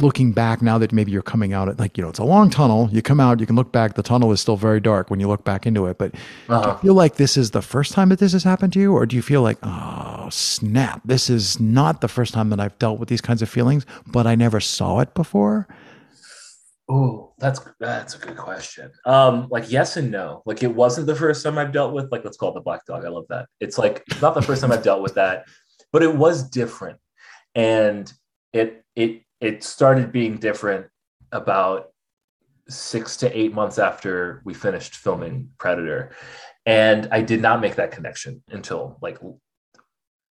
looking 0.00 0.32
back 0.32 0.62
now 0.62 0.78
that 0.78 0.92
maybe 0.92 1.12
you're 1.12 1.22
coming 1.22 1.52
out 1.52 1.68
at 1.68 1.78
like 1.78 1.96
you 1.96 2.02
know 2.02 2.08
it's 2.08 2.18
a 2.18 2.24
long 2.24 2.50
tunnel 2.50 2.88
you 2.90 3.00
come 3.00 3.20
out 3.20 3.38
you 3.38 3.46
can 3.46 3.54
look 3.54 3.70
back 3.70 3.94
the 3.94 4.02
tunnel 4.02 4.32
is 4.32 4.40
still 4.40 4.56
very 4.56 4.80
dark 4.80 5.10
when 5.10 5.20
you 5.20 5.28
look 5.28 5.44
back 5.44 5.64
into 5.64 5.86
it 5.86 5.96
but 5.96 6.12
uh-huh. 6.48 6.62
do 6.62 6.68
you 6.70 6.76
feel 6.78 6.94
like 6.94 7.14
this 7.16 7.36
is 7.36 7.52
the 7.52 7.62
first 7.62 7.92
time 7.92 8.08
that 8.08 8.18
this 8.18 8.32
has 8.32 8.42
happened 8.42 8.72
to 8.72 8.80
you 8.80 8.92
or 8.92 9.06
do 9.06 9.14
you 9.14 9.22
feel 9.22 9.42
like 9.42 9.58
oh 9.62 10.28
snap 10.30 11.00
this 11.04 11.30
is 11.30 11.60
not 11.60 12.00
the 12.00 12.08
first 12.08 12.34
time 12.34 12.50
that 12.50 12.58
i've 12.58 12.76
dealt 12.80 12.98
with 12.98 13.08
these 13.08 13.20
kinds 13.20 13.42
of 13.42 13.48
feelings 13.48 13.86
but 14.08 14.26
i 14.26 14.34
never 14.34 14.58
saw 14.58 14.98
it 14.98 15.14
before 15.14 15.68
Oh, 16.88 17.32
that's 17.38 17.60
that's 17.80 18.14
a 18.14 18.18
good 18.18 18.36
question. 18.36 18.92
Um, 19.04 19.48
like 19.50 19.70
yes 19.70 19.96
and 19.96 20.10
no. 20.10 20.42
Like 20.46 20.62
it 20.62 20.72
wasn't 20.72 21.08
the 21.08 21.16
first 21.16 21.42
time 21.42 21.58
I've 21.58 21.72
dealt 21.72 21.92
with 21.92 22.12
like 22.12 22.24
let's 22.24 22.36
call 22.36 22.50
it 22.50 22.54
the 22.54 22.60
black 22.60 22.84
dog. 22.86 23.04
I 23.04 23.08
love 23.08 23.26
that. 23.28 23.46
It's 23.60 23.76
like 23.76 24.04
it's 24.08 24.22
not 24.22 24.34
the 24.34 24.42
first 24.42 24.62
time 24.62 24.70
I've 24.70 24.84
dealt 24.84 25.02
with 25.02 25.14
that, 25.14 25.46
but 25.92 26.04
it 26.04 26.14
was 26.14 26.48
different, 26.48 26.98
and 27.56 28.12
it 28.52 28.84
it 28.94 29.22
it 29.40 29.64
started 29.64 30.12
being 30.12 30.36
different 30.36 30.86
about 31.32 31.88
six 32.68 33.16
to 33.18 33.36
eight 33.36 33.52
months 33.52 33.78
after 33.78 34.42
we 34.44 34.54
finished 34.54 34.94
filming 34.94 35.50
Predator, 35.58 36.12
and 36.66 37.08
I 37.10 37.20
did 37.20 37.42
not 37.42 37.60
make 37.60 37.74
that 37.76 37.90
connection 37.90 38.44
until 38.48 38.98
like 39.02 39.18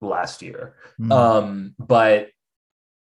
last 0.01 0.41
year. 0.41 0.75
Mm. 0.99 1.11
Um, 1.11 1.75
but 1.79 2.29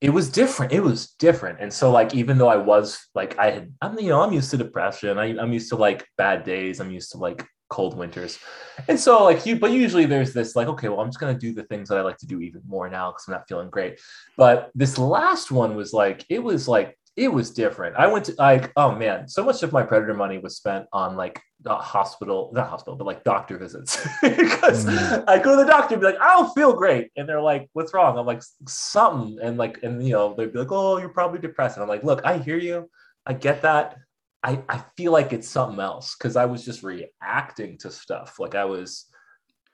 it 0.01 0.11
was 0.11 0.31
different. 0.31 0.73
It 0.73 0.81
was 0.81 1.11
different. 1.19 1.59
And 1.61 1.73
so 1.73 1.91
like 1.91 2.15
even 2.15 2.39
though 2.39 2.49
I 2.49 2.57
was 2.57 2.99
like 3.15 3.39
I 3.39 3.51
had 3.51 3.73
I'm 3.83 3.99
you 3.99 4.11
know 4.11 4.23
I'm 4.23 4.33
used 4.33 4.51
to 4.53 4.57
depression. 4.57 5.19
I, 5.19 5.37
I'm 5.39 5.53
used 5.53 5.69
to 5.71 5.77
like 5.77 6.07
bad 6.17 6.45
days. 6.45 6.81
I'm 6.81 6.91
used 6.91 7.11
to 7.13 7.19
like 7.19 7.45
cold 7.69 7.97
winters. 7.97 8.39
And 8.87 8.99
so 8.99 9.25
like 9.25 9.45
you 9.45 9.59
but 9.59 9.73
usually 9.73 10.07
there's 10.07 10.33
this 10.33 10.55
like 10.55 10.69
okay, 10.69 10.89
well 10.89 11.01
I'm 11.01 11.09
just 11.09 11.19
going 11.19 11.35
to 11.35 11.41
do 11.41 11.53
the 11.53 11.65
things 11.65 11.89
that 11.89 11.99
I 11.99 12.03
like 12.03 12.19
to 12.19 12.27
do 12.27 12.41
even 12.41 12.63
more 12.67 12.89
now 12.89 13.11
cuz 13.11 13.25
I'm 13.27 13.35
not 13.35 13.49
feeling 13.49 13.71
great. 13.71 14.01
But 14.37 14.71
this 14.75 14.99
last 14.99 15.51
one 15.51 15.75
was 15.75 15.93
like 15.93 16.25
it 16.29 16.43
was 16.43 16.69
like 16.69 16.97
it 17.19 17.33
was 17.33 17.51
different. 17.51 17.97
I 17.97 18.07
went 18.07 18.27
to 18.27 18.35
like, 18.39 18.71
oh 18.77 18.95
man, 18.95 19.27
so 19.27 19.45
much 19.45 19.65
of 19.65 19.73
my 19.73 19.83
predator 19.83 20.15
money 20.15 20.39
was 20.39 20.57
spent 20.57 20.87
on 20.93 21.17
like 21.17 21.43
the 21.63 21.75
hospital, 21.75 22.53
not 22.55 22.69
hospital, 22.69 22.95
but 22.95 23.09
like 23.09 23.25
doctor 23.25 23.59
visits. 23.59 23.97
because 24.23 24.87
mm. 24.87 25.25
I 25.27 25.41
go 25.41 25.57
to 25.57 25.65
the 25.65 25.69
doctor 25.69 25.95
and 25.95 26.01
be 26.01 26.07
like, 26.07 26.21
I 26.21 26.37
don't 26.37 26.55
feel 26.55 26.73
great. 26.73 27.11
And 27.17 27.29
they're 27.29 27.43
like, 27.43 27.69
what's 27.73 27.93
wrong? 27.93 28.17
I'm 28.17 28.25
like, 28.25 28.45
something. 28.69 29.37
And 29.43 29.59
like, 29.59 29.83
and 29.83 30.01
you 30.07 30.13
know, 30.13 30.33
they'd 30.33 30.53
be 30.53 30.61
like, 30.61 30.71
oh, 30.71 30.99
you're 30.99 31.09
probably 31.09 31.41
depressed. 31.41 31.77
And 31.77 31.83
I'm 31.83 31.89
like, 31.89 32.05
look, 32.05 32.25
I 32.25 32.39
hear 32.39 32.57
you. 32.57 32.89
I 33.27 33.33
get 33.33 33.63
that. 33.63 33.97
I, 34.45 34.63
I 34.69 34.85
feel 34.97 35.11
like 35.11 35.33
it's 35.33 35.49
something 35.49 35.81
else 35.81 36.15
because 36.17 36.37
I 36.37 36.45
was 36.45 36.65
just 36.65 36.85
reacting 36.85 37.79
to 37.79 37.91
stuff. 37.91 38.39
Like 38.39 38.55
I 38.55 38.65
was, 38.65 39.07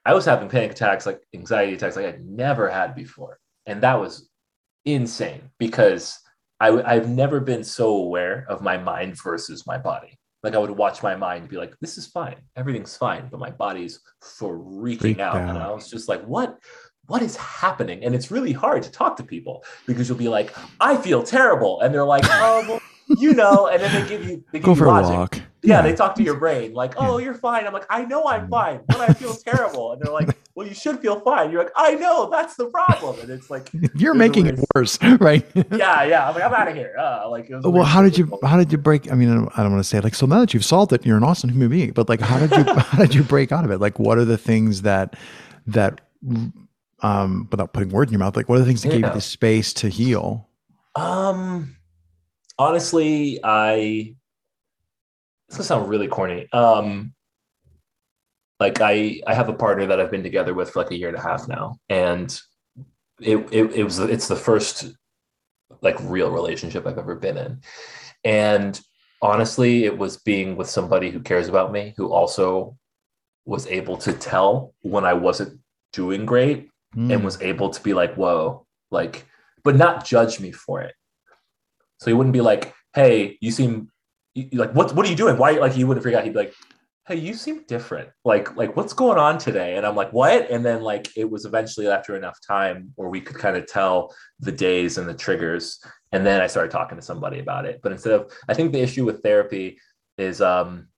I 0.07 0.15
was 0.15 0.25
having 0.25 0.49
panic 0.49 0.71
attacks, 0.73 1.05
like 1.05 1.21
anxiety 1.35 1.75
attacks, 1.75 1.97
like 1.97 2.07
I'd 2.07 2.25
never 2.25 2.71
had 2.71 2.95
before. 2.95 3.39
And 3.67 3.83
that 3.83 4.01
was 4.01 4.31
insane 4.87 5.51
because 5.59 6.19
I, 6.61 6.69
I've 6.83 7.09
never 7.09 7.41
been 7.41 7.65
so 7.65 7.97
aware 7.97 8.47
of 8.49 8.63
my 8.63 8.77
mind 8.77 9.17
versus 9.23 9.67
my 9.67 9.79
body. 9.79 10.19
Like 10.43 10.55
I 10.55 10.59
would 10.59 10.71
watch 10.71 11.03
my 11.03 11.17
mind 11.17 11.49
be 11.49 11.57
like, 11.57 11.75
this 11.81 11.97
is 11.97 12.07
fine. 12.07 12.37
Everything's 12.55 12.97
fine. 12.97 13.29
But 13.31 13.41
my 13.41 13.51
body's 13.51 14.01
freaking 14.23 15.01
Freaked 15.01 15.21
out. 15.21 15.37
out. 15.37 15.49
And 15.49 15.59
I 15.59 15.71
was 15.71 15.91
just 15.91 16.09
like, 16.09 16.23
what? 16.25 16.59
What 17.07 17.21
is 17.23 17.37
happening? 17.37 18.03
And 18.05 18.15
it's 18.15 18.31
really 18.31 18.53
hard 18.53 18.83
to 18.83 18.91
talk 18.91 19.17
to 19.17 19.23
people 19.25 19.63
because 19.87 20.09
you'll 20.09 20.17
be 20.19 20.29
like, 20.29 20.55
I 20.81 20.97
feel 20.97 21.23
terrible. 21.23 21.81
And 21.83 21.93
they're 21.93 22.05
like, 22.05 22.25
oh, 22.27 22.65
well, 22.67 22.81
you 23.19 23.35
know, 23.35 23.69
and 23.69 23.83
then 23.83 23.93
they 24.03 24.09
give 24.09 24.25
you 24.27 24.43
they 24.53 24.59
give 24.59 24.65
go 24.65 24.71
you 24.73 24.77
for 24.77 24.87
logic. 24.87 25.11
a 25.11 25.15
walk. 25.15 25.41
Yeah, 25.65 25.77
yeah, 25.77 25.83
they 25.83 25.95
talk 25.95 26.15
to 26.17 26.23
your 26.23 26.37
brain 26.37 26.75
like, 26.75 26.95
"Oh, 26.97 27.19
you're 27.19 27.35
fine." 27.35 27.67
I'm 27.67 27.73
like, 27.73 27.87
"I 27.89 28.05
know 28.05 28.25
I'm 28.27 28.49
fine, 28.49 28.81
but 28.87 29.01
I 29.01 29.13
feel 29.15 29.35
terrible." 29.35 29.93
And 29.93 30.03
they're 30.03 30.13
like, 30.13 30.37
"Well, 30.55 30.67
you 30.67 30.75
should 30.75 31.01
feel 31.01 31.21
fine." 31.21 31.51
You're 31.51 31.65
like, 31.65 31.73
"I 31.75 31.95
know, 31.95 32.29
that's 32.31 32.57
the 32.57 32.67
problem." 32.67 33.19
And 33.21 33.31
it's 33.31 33.51
like 33.51 33.71
you're 33.95 34.15
making 34.15 34.47
it 34.47 34.59
worse, 34.75 34.99
right? 35.21 35.47
yeah, 35.55 36.05
yeah. 36.05 36.29
I'm 36.29 36.35
like, 36.35 36.45
I'm 36.45 36.53
out 36.53 36.69
of 36.69 36.75
here. 36.75 36.95
Uh, 36.99 37.29
like, 37.31 37.49
well, 37.51 37.85
how 37.85 38.03
did 38.03 38.19
you 38.19 38.39
how 38.45 38.59
did 38.59 38.71
you 38.71 38.79
break? 38.79 39.11
I 39.11 39.15
mean, 39.15 39.31
I 39.31 39.63
don't 39.63 39.73
want 39.73 39.83
to 39.83 39.89
say 39.89 40.01
like 40.01 40.15
so 40.15 40.27
now 40.27 40.41
that 40.41 40.53
you've 40.53 40.65
solved 40.65 40.93
it, 40.93 41.07
you're 41.07 41.17
an 41.17 41.25
awesome 41.25 41.51
human 41.51 41.71
being. 41.71 41.93
But 41.93 42.09
like, 42.09 42.21
how 42.21 42.39
did 42.39 42.51
you 42.51 42.75
how 42.75 42.99
did 42.99 43.15
you 43.15 43.23
break 43.23 43.51
out 43.51 43.65
of 43.65 43.71
it? 43.71 43.81
Like, 43.81 43.99
what 43.99 44.19
are 44.19 44.25
the 44.25 44.39
things 44.39 44.83
that 44.83 45.17
that 45.67 46.03
um, 47.03 47.49
without 47.51 47.73
putting 47.73 47.91
words 47.91 48.11
in 48.11 48.13
your 48.15 48.21
mouth, 48.21 48.37
like 48.37 48.49
what 48.49 48.57
are 48.57 48.61
the 48.61 48.67
things 48.67 48.83
that 48.83 48.89
yeah. 48.89 48.95
gave 48.97 49.07
you 49.07 49.13
the 49.13 49.21
space 49.21 49.73
to 49.75 49.89
heal? 49.89 50.49
Um 50.97 51.77
honestly, 52.59 53.41
I 53.43 54.17
it's 55.59 55.69
gonna 55.69 55.81
sound 55.81 55.89
really 55.89 56.09
corny. 56.09 56.49
Um, 56.53 57.15
like 58.59 58.81
I 58.81 59.21
I 59.27 59.35
have 59.35 59.49
a 59.49 59.55
partner 59.55 59.87
that 59.87 60.01
I've 60.01 60.11
been 60.11 60.23
together 60.23 60.55
with 60.55 60.71
for 60.71 60.83
like 60.83 60.91
a 60.91 60.97
year 60.97 61.09
and 61.09 61.17
a 61.17 61.21
half 61.21 61.47
now, 61.49 61.77
and 61.89 62.37
it 63.21 63.37
it, 63.53 63.73
it 63.73 63.85
was 63.85 63.99
it's 64.01 64.29
the 64.29 64.37
first 64.37 64.93
like 65.81 65.97
real 66.03 66.31
relationship 66.31 66.87
I've 66.87 66.99
ever 66.99 67.15
been 67.15 67.37
in, 67.37 67.61
and 68.25 68.81
honestly, 69.23 69.85
it 69.85 69.97
was 69.97 70.17
being 70.19 70.57
with 70.57 70.69
somebody 70.69 71.11
who 71.11 71.21
cares 71.21 71.49
about 71.49 71.73
me, 71.73 71.95
who 71.97 72.13
also 72.13 72.77
was 73.45 73.67
able 73.69 73.97
to 73.99 74.13
tell 74.13 74.75
when 74.81 75.05
I 75.05 75.13
wasn't 75.13 75.61
doing 75.93 76.27
great, 76.27 76.69
mm. 76.97 77.13
and 77.13 77.25
was 77.25 77.41
able 77.41 77.71
to 77.71 77.83
be 77.83 77.95
like, 77.95 78.15
"Whoa," 78.15 78.67
like, 78.91 79.25
but 79.63 79.77
not 79.77 80.05
judge 80.05 80.41
me 80.41 80.51
for 80.51 80.83
it 80.83 80.95
so 81.99 82.11
he 82.11 82.13
wouldn't 82.13 82.33
be 82.33 82.41
like, 82.41 82.75
"Hey, 82.95 83.39
you 83.41 83.51
seem 83.51 83.91
like 84.53 84.75
what? 84.75 84.95
What 84.95 85.07
are 85.07 85.11
you 85.11 85.17
doing? 85.17 85.39
Why?" 85.39 85.53
Like 85.53 85.73
he 85.73 85.85
wouldn't 85.85 86.05
figure 86.05 86.19
out. 86.19 86.25
He'd 86.25 86.33
be 86.33 86.39
like, 86.39 86.55
"Hey, 87.07 87.17
you 87.17 87.35
seem 87.35 87.65
different. 87.67 88.11
Like, 88.25 88.57
like 88.57 88.77
what's 88.77 88.93
going 88.93 89.19
on 89.19 89.39
today?" 89.39 89.77
And 89.77 89.87
I'm 89.87 89.97
like, 89.97 90.13
"What?" 90.13 90.51
And 90.51 90.65
then 90.65 90.83
like 90.83 91.09
it 91.17 91.31
was 91.31 91.45
eventually 91.45 91.89
after 91.89 92.17
enough 92.17 92.39
time 92.47 92.93
where 92.97 93.09
we 93.09 93.21
could 93.21 93.37
kind 93.37 93.57
of 93.57 93.67
tell 93.67 94.15
the 94.41 94.53
days 94.53 94.99
and 94.99 95.09
the 95.09 95.15
triggers. 95.15 95.81
And 96.13 96.25
then 96.25 96.41
I 96.41 96.47
started 96.47 96.71
talking 96.71 96.97
to 96.97 97.03
somebody 97.03 97.41
about 97.41 97.65
it. 97.67 97.81
But 97.83 97.93
instead 97.93 98.13
of, 98.13 98.33
I 98.49 98.55
think 98.55 98.73
the 98.73 98.81
issue 98.81 99.05
with 99.05 99.23
therapy 99.23 99.79
is 100.19 100.41
um 100.41 100.89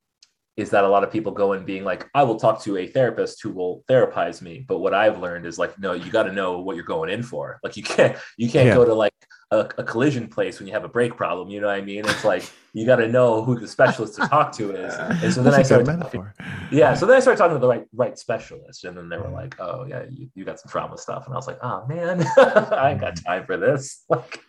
is 0.57 0.71
that 0.71 0.85
a 0.85 0.89
lot 0.89 1.05
of 1.05 1.11
people 1.11 1.33
go 1.33 1.53
in 1.53 1.65
being 1.65 1.85
like, 1.85 2.09
I 2.15 2.23
will 2.23 2.37
talk 2.37 2.63
to 2.63 2.79
a 2.79 2.87
therapist 2.87 3.43
who 3.43 3.51
will 3.51 3.85
therapize 3.91 4.41
me. 4.41 4.65
But 4.67 4.79
what 4.79 4.95
I've 4.95 5.21
learned 5.21 5.45
is 5.45 5.59
like, 5.59 5.79
no, 5.79 5.93
you 5.93 6.11
got 6.11 6.25
to 6.25 6.33
know 6.33 6.61
what 6.61 6.77
you're 6.77 6.85
going 6.85 7.11
in 7.11 7.23
for. 7.23 7.61
Like 7.63 7.77
you 7.77 7.83
can't, 7.83 8.17
you 8.39 8.49
can't 8.49 8.69
yeah. 8.69 8.75
go 8.75 8.85
to 8.85 8.95
like 8.95 9.13
a, 9.51 9.61
a, 9.79 9.85
collision 9.85 10.29
place 10.29 10.59
when 10.59 10.67
you 10.67 10.73
have 10.73 10.85
a 10.85 10.89
brake 10.89 11.17
problem. 11.17 11.51
You 11.51 11.61
know 11.61 11.69
what 11.69 11.77
I 11.77 11.83
mean? 11.83 12.01
It's 12.01 12.25
like 12.25 12.51
you 12.73 12.85
got 12.85 12.97
to 12.97 13.09
know 13.09 13.43
who 13.45 13.59
the 13.59 13.69
specialist 13.69 14.17
to 14.17 14.27
talk 14.29 14.53
to 14.53 14.73
is. 14.73 14.95
And 15.23 15.33
so 15.33 15.43
then 15.43 15.55
I 15.55 15.63
started, 15.63 15.87
talking, 15.87 16.27
yeah. 16.71 16.95
So 16.95 17.07
then 17.07 17.17
I 17.17 17.21
started 17.21 17.39
talking 17.39 17.55
to 17.55 17.61
the 17.61 17.69
right 17.69 17.87
right 17.93 18.19
specialist, 18.19 18.85
and 18.85 18.97
then 18.97 19.09
they 19.09 19.17
were 19.17 19.29
like, 19.29 19.59
"Oh 19.61 19.85
yeah, 19.87 20.05
you, 20.11 20.29
you 20.35 20.45
got 20.45 20.61
some 20.61 20.71
trauma 20.71 20.99
stuff," 20.99 21.27
and 21.27 21.35
I 21.35 21.37
was 21.37 21.47
like, 21.47 21.59
"Oh 21.63 21.87
man, 21.87 22.27
I 22.37 22.91
ain't 22.91 23.01
got 23.01 23.17
time 23.17 23.45
for 23.45 23.57
this." 23.57 24.05
Like, 24.11 24.41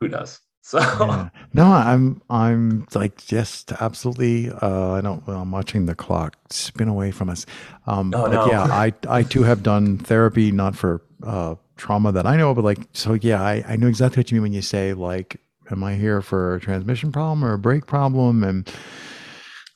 who 0.00 0.08
does? 0.08 0.40
So 0.70 0.78
Yeah. 0.78 1.30
No, 1.52 1.64
I'm 1.72 2.22
I'm 2.30 2.86
like 2.94 3.24
just 3.26 3.72
absolutely. 3.72 4.50
Uh, 4.50 4.92
I 4.92 5.00
don't. 5.00 5.26
Well, 5.26 5.40
I'm 5.42 5.50
watching 5.50 5.86
the 5.86 5.96
clock 5.96 6.36
spin 6.50 6.86
away 6.88 7.10
from 7.10 7.28
us. 7.28 7.44
Um, 7.88 8.12
Oh, 8.14 8.22
but 8.22 8.32
no. 8.32 8.46
yeah, 8.46 8.62
I 8.62 8.92
I 9.08 9.24
too 9.24 9.42
have 9.42 9.62
done 9.64 9.98
therapy, 9.98 10.52
not 10.52 10.76
for 10.76 11.02
uh, 11.26 11.56
trauma 11.76 12.12
that 12.12 12.24
I 12.24 12.36
know, 12.36 12.54
but 12.54 12.62
like 12.64 12.78
so. 12.92 13.14
Yeah, 13.14 13.42
I 13.42 13.64
I 13.66 13.76
know 13.76 13.88
exactly 13.88 14.20
what 14.20 14.30
you 14.30 14.36
mean 14.36 14.42
when 14.42 14.52
you 14.52 14.62
say 14.62 14.94
like, 14.94 15.40
am 15.72 15.82
I 15.82 15.94
here 15.96 16.22
for 16.22 16.54
a 16.54 16.60
transmission 16.60 17.10
problem 17.10 17.44
or 17.44 17.52
a 17.54 17.58
brake 17.58 17.86
problem? 17.86 18.44
And 18.44 18.70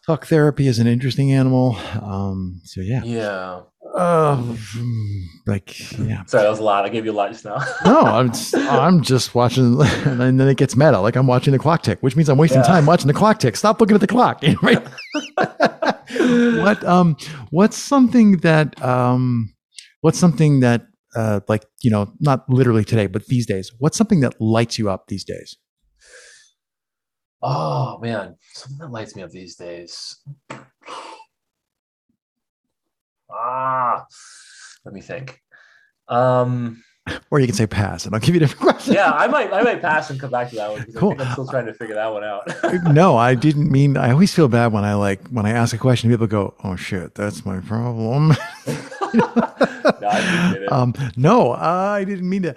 talk 0.07 0.27
therapy 0.27 0.69
is 0.69 0.79
an 0.79 0.87
interesting 0.87 1.33
animal. 1.33 1.77
Um, 2.01 2.61
so 2.65 2.81
yeah, 2.83 3.03
yeah. 3.05 3.61
Uh, 3.95 4.57
like 5.47 5.79
yeah. 5.99 6.25
Sorry, 6.25 6.43
that 6.43 6.51
was 6.51 6.59
a 6.59 6.63
lot. 6.63 6.85
I 6.85 6.89
gave 6.89 7.05
you 7.05 7.13
a 7.13 7.15
lot 7.15 7.31
just 7.31 7.45
now. 7.45 7.59
No, 7.85 8.01
I'm 8.01 8.29
just, 8.29 8.55
I'm 8.55 9.03
just 9.03 9.35
watching, 9.35 9.81
and 10.05 10.41
then 10.41 10.49
it 10.49 10.57
gets 10.57 10.77
meta. 10.77 10.99
Like 11.01 11.17
I'm 11.17 11.27
watching 11.27 11.53
the 11.53 11.59
clock 11.59 11.83
tick, 11.83 11.99
which 12.01 12.17
means 12.17 12.29
I'm 12.29 12.39
wasting 12.39 12.61
Yeah. 12.61 12.67
time 12.67 12.87
watching 12.87 13.07
the 13.09 13.15
clock 13.15 13.39
tick. 13.39 13.57
Stop 13.57 13.81
looking 13.81 13.95
at 13.95 14.01
the 14.01 14.07
clock. 14.07 14.43
right? 14.63 14.83
what 16.63 16.85
um, 16.85 17.17
what's 17.51 17.77
something 17.77 18.39
that 18.39 18.83
um, 18.83 19.55
what's 20.01 20.19
something 20.19 20.61
that 20.61 20.87
uh, 21.15 21.41
like 21.49 21.65
you 21.83 21.91
know, 21.91 22.13
not 22.21 22.49
literally 22.51 22.85
today, 22.85 23.07
but 23.07 23.27
these 23.27 23.47
days, 23.47 23.73
what's 23.79 23.97
something 23.97 24.21
that 24.21 24.41
lights 24.41 24.79
you 24.79 24.91
up 24.91 25.07
these 25.09 25.25
days? 25.25 25.57
oh 27.47 27.99
man, 28.01 28.35
something 28.55 28.79
that 28.79 28.91
lights 28.91 29.15
me 29.15 29.23
up 29.23 29.31
these 29.31 29.55
days. 29.57 30.17
Ah, 33.37 34.07
let 34.85 34.95
me 34.95 35.01
think. 35.01 35.41
Um, 36.09 36.83
Or 37.31 37.39
you 37.41 37.47
can 37.47 37.55
say 37.55 37.67
pass, 37.67 38.07
and 38.07 38.15
I'll 38.15 38.21
give 38.21 38.35
you 38.35 38.39
a 38.39 38.45
different 38.47 38.61
question. 38.63 38.95
yeah, 38.95 39.11
I 39.13 39.27
might, 39.27 39.53
I 39.53 39.63
might 39.63 39.83
pass 39.83 40.09
and 40.09 40.19
come 40.19 40.31
back 40.31 40.49
to 40.51 40.57
that 40.57 40.71
one 40.71 40.85
Cool. 40.97 41.13
I 41.13 41.17
think 41.17 41.27
I'm 41.29 41.33
still 41.33 41.49
trying 41.49 41.67
to 41.67 41.75
figure 41.75 41.95
that 41.97 42.11
one 42.13 42.25
out. 42.25 42.49
no, 42.95 43.17
I 43.17 43.35
didn't 43.35 43.71
mean. 43.71 43.97
I 43.99 44.11
always 44.13 44.33
feel 44.35 44.49
bad 44.49 44.73
when 44.73 44.85
I 44.85 44.95
like 44.95 45.27
when 45.29 45.45
I 45.45 45.51
ask 45.51 45.75
a 45.75 45.79
question, 45.79 46.09
people 46.11 46.27
go, 46.27 46.55
"Oh 46.65 46.77
shit, 46.77 47.15
that's 47.15 47.45
my 47.45 47.61
problem." 47.61 48.29
no, 49.15 49.33
I. 50.03 50.67
Um, 50.71 50.95
no, 51.17 51.53
I 51.53 52.05
didn't 52.05 52.29
mean 52.29 52.43
to. 52.43 52.55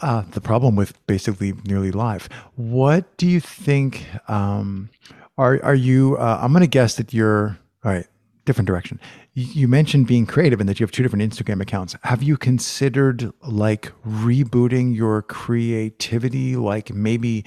Uh, 0.00 0.22
the 0.30 0.40
problem 0.40 0.76
with 0.76 0.94
basically 1.06 1.52
nearly 1.64 1.90
live. 1.92 2.28
What 2.56 3.16
do 3.18 3.26
you 3.26 3.40
think? 3.40 4.06
Um, 4.28 4.88
are 5.36 5.62
are 5.62 5.74
you? 5.74 6.16
Uh, 6.18 6.38
I'm 6.40 6.52
going 6.52 6.62
to 6.62 6.66
guess 6.66 6.94
that 6.96 7.12
you're. 7.12 7.58
All 7.84 7.92
right, 7.92 8.06
different 8.44 8.66
direction. 8.66 8.98
You, 9.40 9.68
mentioned 9.68 10.06
being 10.06 10.26
creative 10.26 10.60
and 10.60 10.68
that 10.68 10.80
you 10.80 10.84
have 10.84 10.90
two 10.90 11.02
different 11.02 11.32
Instagram 11.32 11.62
accounts. 11.62 11.96
Have 12.02 12.22
you 12.22 12.36
considered 12.36 13.32
like 13.42 13.92
rebooting 14.06 14.94
your 14.94 15.22
creativity? 15.22 16.56
Like 16.56 16.92
maybe 16.92 17.44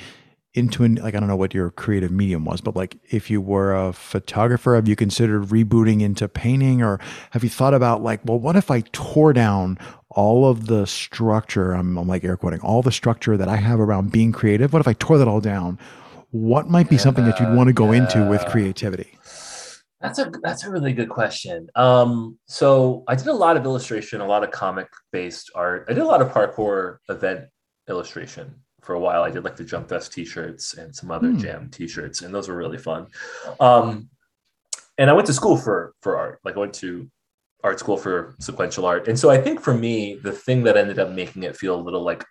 into 0.53 0.83
an 0.83 0.95
like 0.95 1.15
I 1.15 1.19
don't 1.19 1.29
know 1.29 1.35
what 1.35 1.53
your 1.53 1.71
creative 1.71 2.12
medium 2.12 2.45
was, 2.45 2.62
but 2.62 2.75
like 2.75 2.97
if 3.09 3.29
you 3.29 3.41
were 3.41 3.73
a 3.73 3.93
photographer, 3.93 4.75
have 4.75 4.88
you 4.88 4.95
considered 4.95 5.43
rebooting 5.45 6.01
into 6.01 6.27
painting, 6.27 6.81
or 6.81 7.00
have 7.31 7.43
you 7.43 7.50
thought 7.50 7.73
about 7.73 8.03
like, 8.03 8.21
well, 8.23 8.39
what 8.39 8.55
if 8.55 8.69
I 8.69 8.81
tore 8.91 9.33
down 9.33 9.77
all 10.09 10.47
of 10.47 10.67
the 10.67 10.85
structure? 10.85 11.73
I'm, 11.73 11.97
I'm 11.97 12.07
like 12.07 12.23
air 12.23 12.38
quoting 12.38 12.62
all 12.62 12.81
the 12.81 12.91
structure 12.91 13.35
that 13.38 13.50
I 13.50 13.57
have 13.57 13.79
around 13.79 14.12
being 14.12 14.31
creative. 14.31 14.73
What 14.73 14.79
if 14.79 14.88
I 14.88 14.93
tore 14.93 15.17
that 15.17 15.27
all 15.27 15.41
down? 15.41 15.79
What 16.31 16.69
might 16.69 16.89
be 16.89 16.97
something 16.97 17.25
that 17.25 17.39
you'd 17.39 17.55
want 17.55 17.67
to 17.67 17.73
go 17.73 17.91
into 17.91 18.27
with 18.27 18.43
creativity? 18.45 19.17
That's 20.03 20.19
a 20.19 20.29
that's 20.43 20.65
a 20.65 20.69
really 20.69 20.91
good 20.91 21.07
question. 21.10 21.69
Um, 21.75 22.38
so 22.45 23.05
I 23.07 23.15
did 23.15 23.27
a 23.27 23.33
lot 23.33 23.55
of 23.55 23.63
illustration, 23.63 24.19
a 24.19 24.27
lot 24.27 24.43
of 24.43 24.51
comic 24.51 24.89
based 25.13 25.50
art. 25.55 25.86
I 25.89 25.93
did 25.93 26.03
a 26.03 26.05
lot 26.05 26.22
of 26.22 26.29
parkour 26.29 26.98
event 27.07 27.45
illustration 27.89 28.53
for 28.81 28.95
a 28.95 29.00
while. 29.00 29.24
I 29.24 29.31
did 29.31 29.45
like 29.45 29.55
the 29.55 29.63
Jump 29.63 29.88
Fest 29.88 30.12
t-shirts 30.12 30.74
and 30.74 30.93
some 30.93 31.10
other 31.10 31.29
Hmm. 31.29 31.38
jam 31.38 31.69
t-shirts, 31.72 32.22
and 32.22 32.36
those 32.36 32.50
were 32.50 32.55
really 32.57 32.77
fun. 32.77 33.07
Um, 33.62 34.10
and 34.98 35.10
I 35.10 35.13
went 35.13 35.25
to 35.27 35.33
school 35.33 35.55
for 35.55 35.93
for 36.01 36.17
art. 36.17 36.39
Like 36.43 36.57
I 36.57 36.60
went 36.60 36.74
to 36.75 37.10
art 37.63 37.79
school 37.79 37.95
for 37.95 38.36
sequential 38.41 38.86
art. 38.86 39.07
And 39.07 39.17
so 39.17 39.29
I 39.29 39.38
think 39.41 39.62
for 39.62 39.74
me, 39.74 40.15
the 40.15 40.33
thing 40.33 40.63
that 40.63 40.75
ended 40.75 41.00
up 41.00 41.12
making 41.12 41.43
it 41.43 41.55
feel 41.55 41.75
a 41.79 41.81
little 41.81 42.03
like 42.03 42.25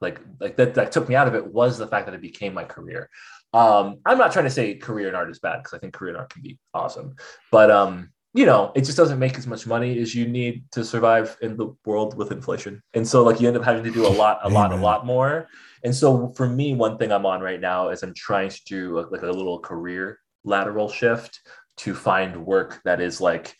like 0.00 0.20
like 0.40 0.56
that 0.56 0.72
that 0.74 0.90
took 0.90 1.06
me 1.06 1.14
out 1.14 1.28
of 1.28 1.34
it 1.34 1.46
was 1.46 1.76
the 1.76 1.86
fact 1.86 2.06
that 2.06 2.14
it 2.14 2.22
became 2.22 2.54
my 2.54 2.64
career. 2.64 3.10
Um, 3.56 3.98
I'm 4.04 4.18
not 4.18 4.32
trying 4.32 4.44
to 4.44 4.50
say 4.50 4.74
career 4.74 5.08
in 5.08 5.14
art 5.14 5.30
is 5.30 5.38
bad 5.38 5.58
because 5.58 5.74
I 5.74 5.78
think 5.78 5.94
career 5.94 6.10
in 6.14 6.16
art 6.20 6.30
can 6.30 6.42
be 6.42 6.58
awesome, 6.74 7.14
but 7.50 7.70
um, 7.70 8.10
you 8.34 8.44
know, 8.44 8.70
it 8.74 8.82
just 8.82 8.98
doesn't 8.98 9.18
make 9.18 9.38
as 9.38 9.46
much 9.46 9.66
money 9.66 9.98
as 9.98 10.14
you 10.14 10.28
need 10.28 10.64
to 10.72 10.84
survive 10.84 11.38
in 11.40 11.56
the 11.56 11.74
world 11.86 12.18
with 12.18 12.32
inflation. 12.32 12.82
And 12.92 13.08
so 13.08 13.22
like 13.22 13.40
you 13.40 13.48
end 13.48 13.56
up 13.56 13.64
having 13.64 13.82
to 13.84 13.90
do 13.90 14.06
a 14.06 14.12
lot, 14.22 14.40
a 14.42 14.48
lot, 14.50 14.72
a 14.72 14.76
lot 14.76 15.06
more. 15.06 15.48
And 15.84 15.94
so 15.94 16.28
for 16.36 16.46
me, 16.46 16.74
one 16.74 16.98
thing 16.98 17.10
I'm 17.12 17.24
on 17.24 17.40
right 17.40 17.60
now 17.60 17.88
is 17.88 18.02
I'm 18.02 18.12
trying 18.12 18.50
to 18.50 18.60
do 18.66 19.08
like 19.10 19.22
a 19.22 19.26
little 19.30 19.58
career 19.60 20.18
lateral 20.44 20.90
shift 20.90 21.40
to 21.78 21.94
find 21.94 22.44
work 22.44 22.80
that 22.84 23.00
is 23.00 23.20
like 23.22 23.54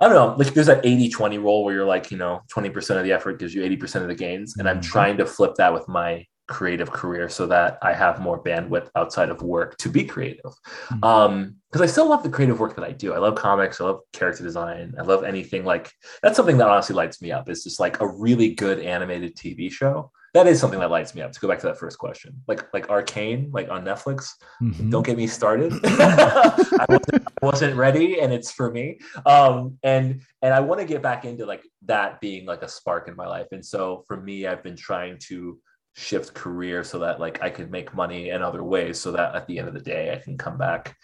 I 0.00 0.08
don't 0.08 0.14
know, 0.14 0.34
like 0.42 0.52
there's 0.54 0.66
that 0.66 0.84
80 0.84 1.10
20 1.10 1.38
role 1.38 1.64
where 1.64 1.74
you're 1.74 1.84
like, 1.84 2.10
you 2.10 2.16
know, 2.16 2.40
20% 2.52 2.96
of 2.96 3.04
the 3.04 3.12
effort 3.12 3.38
gives 3.38 3.54
you 3.54 3.62
80% 3.62 4.02
of 4.02 4.08
the 4.08 4.16
gains. 4.16 4.56
And 4.58 4.68
I'm 4.68 4.78
Mhm. 4.78 4.82
trying 4.82 5.16
to 5.18 5.26
flip 5.26 5.54
that 5.58 5.72
with 5.72 5.86
my 5.86 6.26
creative 6.48 6.90
career 6.90 7.28
so 7.28 7.46
that 7.46 7.78
I 7.82 7.92
have 7.92 8.20
more 8.20 8.42
bandwidth 8.42 8.90
outside 8.96 9.30
of 9.30 9.42
work 9.42 9.76
to 9.78 9.88
be 9.88 10.04
creative. 10.04 10.52
Mhm. 10.90 11.04
Um, 11.04 11.56
because 11.70 11.80
I 11.82 11.86
still 11.90 12.08
love 12.08 12.22
the 12.22 12.28
creative 12.28 12.60
work 12.60 12.74
that 12.76 12.84
I 12.84 12.92
do. 12.92 13.14
I 13.14 13.18
love 13.18 13.34
comics, 13.34 13.80
I 13.80 13.84
love 13.84 14.00
character 14.12 14.42
design, 14.42 14.94
I 14.98 15.02
love 15.02 15.24
anything 15.24 15.64
like 15.64 15.90
that's 16.22 16.36
something 16.36 16.58
that 16.58 16.68
honestly 16.68 16.94
lights 16.94 17.22
me 17.22 17.32
up. 17.32 17.48
It's 17.48 17.64
just 17.64 17.80
like 17.80 18.00
a 18.00 18.06
really 18.06 18.54
good 18.54 18.78
animated 18.80 19.36
TV 19.36 19.70
show. 19.70 20.10
That 20.34 20.46
is 20.46 20.58
something 20.60 20.80
that 20.80 20.90
lights 20.90 21.14
me 21.14 21.20
up. 21.20 21.32
To 21.32 21.40
go 21.40 21.46
back 21.48 21.58
to 21.60 21.66
that 21.66 21.78
first 21.78 21.98
question, 21.98 22.34
like 22.48 22.66
like 22.74 22.90
Arcane, 22.90 23.50
like 23.52 23.70
on 23.70 23.84
Netflix, 23.84 24.30
Mhm. 24.62 24.90
don't 24.90 25.04
get 25.06 25.16
me 25.16 25.26
started 25.26 25.72
I, 25.84 26.86
wasn't, 26.88 27.22
I 27.42 27.46
wasn't 27.46 27.76
ready 27.76 28.20
and 28.20 28.32
it's 28.32 28.50
for 28.50 28.70
me 28.70 28.98
um 29.26 29.78
and 29.82 30.22
and 30.42 30.54
i 30.54 30.60
want 30.60 30.80
to 30.80 30.86
get 30.86 31.02
back 31.02 31.24
into 31.24 31.44
like 31.46 31.64
that 31.86 32.20
being 32.20 32.46
like 32.46 32.62
a 32.62 32.68
spark 32.68 33.08
in 33.08 33.16
my 33.16 33.26
life 33.26 33.48
and 33.52 33.64
so 33.64 34.04
for 34.06 34.16
me 34.20 34.46
i've 34.46 34.62
been 34.62 34.76
trying 34.76 35.18
to 35.28 35.58
shift 35.94 36.32
career 36.34 36.82
so 36.82 36.98
that 36.98 37.20
like 37.20 37.42
i 37.42 37.50
could 37.50 37.70
make 37.70 37.94
money 37.94 38.30
in 38.30 38.40
other 38.42 38.64
ways 38.64 38.98
so 38.98 39.12
that 39.12 39.34
at 39.34 39.46
the 39.46 39.58
end 39.58 39.68
of 39.68 39.74
the 39.74 39.80
day 39.80 40.12
i 40.12 40.16
can 40.16 40.38
come 40.38 40.56
back 40.56 40.96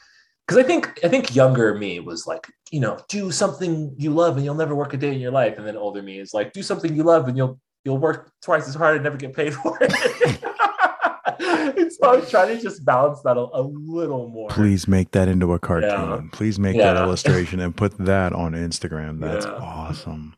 because 0.47 0.57
i 0.57 0.63
think 0.67 0.99
i 1.05 1.09
think 1.09 1.35
younger 1.35 1.75
me 1.75 2.01
was 2.01 2.27
like 2.27 2.47
you 2.71 2.81
know 2.81 2.99
do 3.09 3.31
something 3.31 3.95
you 3.99 4.11
love 4.11 4.37
and 4.37 4.45
you'll 4.47 4.55
never 4.55 4.75
work 4.75 4.95
a 4.95 4.97
day 4.97 5.13
in 5.13 5.21
your 5.21 5.31
life 5.31 5.59
and 5.59 5.67
then 5.67 5.77
older 5.77 6.01
me 6.03 6.19
is 6.19 6.33
like 6.33 6.53
do 6.55 6.63
something 6.63 6.95
you 6.97 7.03
love 7.03 7.29
and 7.29 7.37
you'll 7.37 7.61
you'll 7.85 7.99
work 7.99 8.33
twice 8.43 8.67
as 8.67 8.75
hard 8.75 8.95
and 8.97 9.05
never 9.05 9.19
get 9.19 9.35
paid 9.35 9.53
for 9.55 9.77
it 9.83 9.93
and 11.79 11.93
so 11.93 12.15
i'm 12.15 12.27
trying 12.27 12.57
to 12.57 12.63
just 12.63 12.83
balance 12.85 13.21
that 13.21 13.37
a, 13.37 13.47
a 13.53 13.63
little 13.63 14.29
more 14.29 14.49
Please 14.49 14.89
make 14.89 15.11
that 15.13 15.29
into 15.29 15.53
a 15.53 15.59
cartoon. 15.59 15.91
Yeah. 15.91 16.21
Please 16.33 16.59
make 16.59 16.77
that 16.79 16.97
illustration 16.97 17.61
and 17.61 17.77
put 17.77 17.97
that 17.99 18.33
on 18.33 18.53
Instagram. 18.53 19.21
That's 19.21 19.45
Yeah. 19.47 19.53
awesome. 19.53 20.35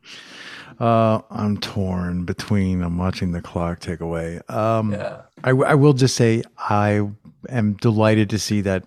Uh, 0.81 1.21
I'm 1.31 1.59
torn 1.59 2.25
between. 2.25 2.83
I'm 2.83 2.97
watching 2.97 3.33
the 3.33 3.43
clock 3.43 3.81
tick 3.81 4.01
away. 4.01 4.41
Um, 4.49 4.93
yeah 4.93 5.23
I, 5.45 5.51
I 5.51 5.75
will 5.75 5.93
just 5.93 6.17
say 6.17 6.43
I 6.59 7.07
am 7.49 7.75
delighted 7.75 8.31
to 8.31 8.39
see 8.39 8.61
that 8.63 8.85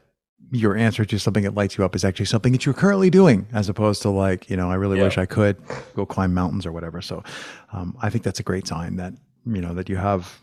your 0.51 0.75
answer 0.75 1.03
to 1.06 1.17
something 1.17 1.43
that 1.43 1.56
lights 1.56 1.77
you 1.77 1.84
up 1.86 1.95
is 1.95 2.03
actually 2.06 2.25
something 2.25 2.51
that 2.51 2.63
you're 2.65 2.75
currently 2.75 3.10
doing, 3.10 3.47
as 3.53 3.69
opposed 3.69 4.03
to 4.03 4.10
like, 4.10 4.49
you 4.51 4.56
know, 4.58 4.69
I 4.69 4.75
really 4.75 4.97
Yeah. 4.97 5.03
wish 5.06 5.17
I 5.17 5.25
could 5.25 5.58
go 5.95 6.06
climb 6.06 6.34
mountains 6.34 6.65
or 6.65 6.71
whatever. 6.71 7.01
So, 7.01 7.23
um, 7.71 7.97
I 8.01 8.10
think 8.12 8.23
that's 8.23 8.39
a 8.39 8.43
great 8.43 8.67
sign 8.67 8.95
that 8.97 9.13
you 9.45 9.62
know 9.62 9.73
that 9.73 9.89
you 9.89 9.95
have. 9.97 10.39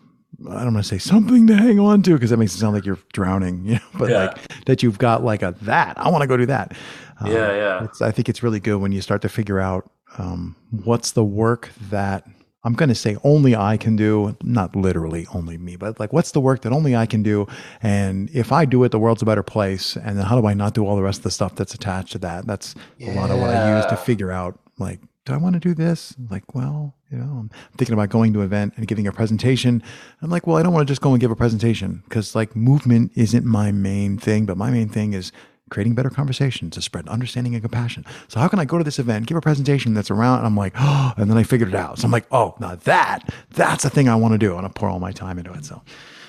I 0.48 0.64
don't 0.64 0.74
want 0.74 0.84
to 0.86 0.88
say 0.88 0.98
something 0.98 1.46
to 1.48 1.54
hang 1.56 1.78
on 1.80 2.02
to 2.02 2.14
because 2.14 2.30
that 2.30 2.36
makes 2.38 2.54
it 2.54 2.58
sound 2.58 2.74
like 2.74 2.84
you're 2.86 2.98
drowning, 3.12 3.64
you 3.66 3.74
know. 3.74 3.80
But 3.98 4.10
Yeah. 4.10 4.16
like 4.18 4.64
that 4.66 4.82
you've 4.82 4.98
got 4.98 5.22
like 5.24 5.42
a 5.42 5.54
that 5.62 5.96
I 5.98 6.08
want 6.10 6.22
to 6.22 6.28
go 6.28 6.36
do 6.36 6.46
that. 6.46 6.72
Um, 7.20 7.30
yeah 7.30 7.52
yeah 7.54 7.84
it's, 7.84 8.00
I 8.02 8.10
think 8.10 8.28
it's 8.28 8.42
really 8.42 8.60
good 8.60 8.78
when 8.80 8.90
you 8.92 9.00
start 9.02 9.22
to 9.22 9.28
figure 9.28 9.60
out 9.60 9.90
um, 10.18 10.56
what's 10.70 11.12
the 11.12 11.24
work 11.24 11.70
that 11.90 12.26
I'm 12.62 12.74
going 12.74 12.90
to 12.90 12.94
say 12.94 13.16
only 13.24 13.56
I 13.56 13.78
can 13.78 13.96
do, 13.96 14.36
not 14.42 14.76
literally 14.76 15.26
only 15.32 15.56
me, 15.56 15.76
but 15.76 15.98
like 15.98 16.12
what's 16.12 16.32
the 16.32 16.40
work 16.40 16.60
that 16.62 16.72
only 16.72 16.94
I 16.94 17.06
can 17.06 17.22
do? 17.22 17.46
And 17.82 18.28
if 18.34 18.52
I 18.52 18.66
do 18.66 18.84
it, 18.84 18.90
the 18.90 18.98
world's 18.98 19.22
a 19.22 19.26
better 19.26 19.42
place. 19.42 19.96
And 19.96 20.18
then 20.18 20.26
how 20.26 20.38
do 20.38 20.46
I 20.46 20.52
not 20.52 20.74
do 20.74 20.86
all 20.86 20.96
the 20.96 21.02
rest 21.02 21.20
of 21.20 21.24
the 21.24 21.30
stuff 21.30 21.54
that's 21.54 21.74
attached 21.74 22.12
to 22.12 22.18
that? 22.18 22.46
That's 22.46 22.74
a 23.00 23.14
lot 23.14 23.30
of 23.30 23.38
what 23.38 23.50
I 23.50 23.76
use 23.76 23.86
to 23.86 23.96
figure 23.96 24.30
out 24.30 24.58
like, 24.78 25.00
do 25.24 25.32
I 25.32 25.36
want 25.36 25.54
to 25.54 25.60
do 25.60 25.74
this? 25.74 26.14
Like, 26.30 26.54
well, 26.54 26.94
you 27.10 27.18
know, 27.18 27.24
I'm 27.24 27.50
thinking 27.76 27.94
about 27.94 28.08
going 28.08 28.32
to 28.32 28.40
an 28.40 28.46
event 28.46 28.74
and 28.76 28.86
giving 28.86 29.06
a 29.06 29.12
presentation. 29.12 29.82
I'm 30.22 30.30
like, 30.30 30.46
well, 30.46 30.56
I 30.56 30.62
don't 30.62 30.72
want 30.72 30.86
to 30.86 30.90
just 30.90 31.02
go 31.02 31.12
and 31.12 31.20
give 31.20 31.30
a 31.30 31.36
presentation 31.36 32.02
because 32.04 32.34
like 32.34 32.54
movement 32.56 33.12
isn't 33.14 33.44
my 33.44 33.72
main 33.72 34.18
thing, 34.18 34.44
but 34.44 34.56
my 34.56 34.70
main 34.70 34.88
thing 34.88 35.12
is 35.12 35.32
creating 35.70 35.94
better 35.94 36.10
conversations 36.10 36.74
to 36.74 36.82
spread 36.82 37.08
understanding 37.08 37.54
and 37.54 37.62
compassion. 37.62 38.04
So 38.28 38.40
how 38.40 38.48
can 38.48 38.58
I 38.58 38.64
go 38.64 38.78
to 38.78 38.84
this 38.84 38.98
event, 38.98 39.26
give 39.26 39.36
a 39.36 39.40
presentation 39.40 39.94
that's 39.94 40.10
around, 40.10 40.38
and 40.38 40.46
I'm 40.46 40.56
like, 40.56 40.74
oh, 40.76 41.12
and 41.16 41.30
then 41.30 41.38
I 41.38 41.42
figured 41.42 41.70
it 41.70 41.74
out. 41.74 41.98
So 41.98 42.04
I'm 42.04 42.10
like, 42.10 42.26
oh, 42.30 42.54
now 42.60 42.74
that 42.74 43.32
that's 43.50 43.84
the 43.84 43.90
thing 43.90 44.08
I 44.08 44.16
want 44.16 44.32
to 44.32 44.38
do, 44.38 44.52
I 44.52 44.54
want 44.60 44.66
to 44.66 44.78
pour 44.78 44.88
all 44.88 45.00
my 45.00 45.12
time 45.12 45.38
into 45.38 45.52
it. 45.52 45.64
So 45.64 45.82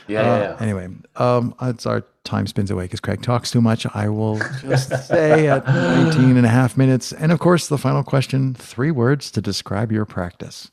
yeah, 0.08 0.22
uh, 0.22 0.24
yeah, 0.24 0.40
yeah. 0.40 0.58
anyway, 0.60 0.90
um, 1.16 1.56
it's 1.62 1.86
our 1.86 2.04
time 2.24 2.48
spins 2.48 2.72
away 2.72 2.86
because 2.86 3.00
Craig 3.00 3.22
talks 3.22 3.52
too 3.52 3.62
much. 3.62 3.86
I 3.94 4.10
will 4.10 4.38
just 4.62 5.08
say 5.08 5.48
at 5.48 5.66
19 5.66 6.38
and 6.38 6.46
a 6.46 6.50
half 6.50 6.78
minutes. 6.78 7.12
And 7.14 7.32
of 7.32 7.40
course, 7.40 7.68
the 7.68 7.78
final 7.78 8.04
question, 8.04 8.54
three 8.54 8.92
words 8.92 9.32
to 9.32 9.42
describe 9.42 9.92
your 9.92 10.06
practice. 10.06 10.72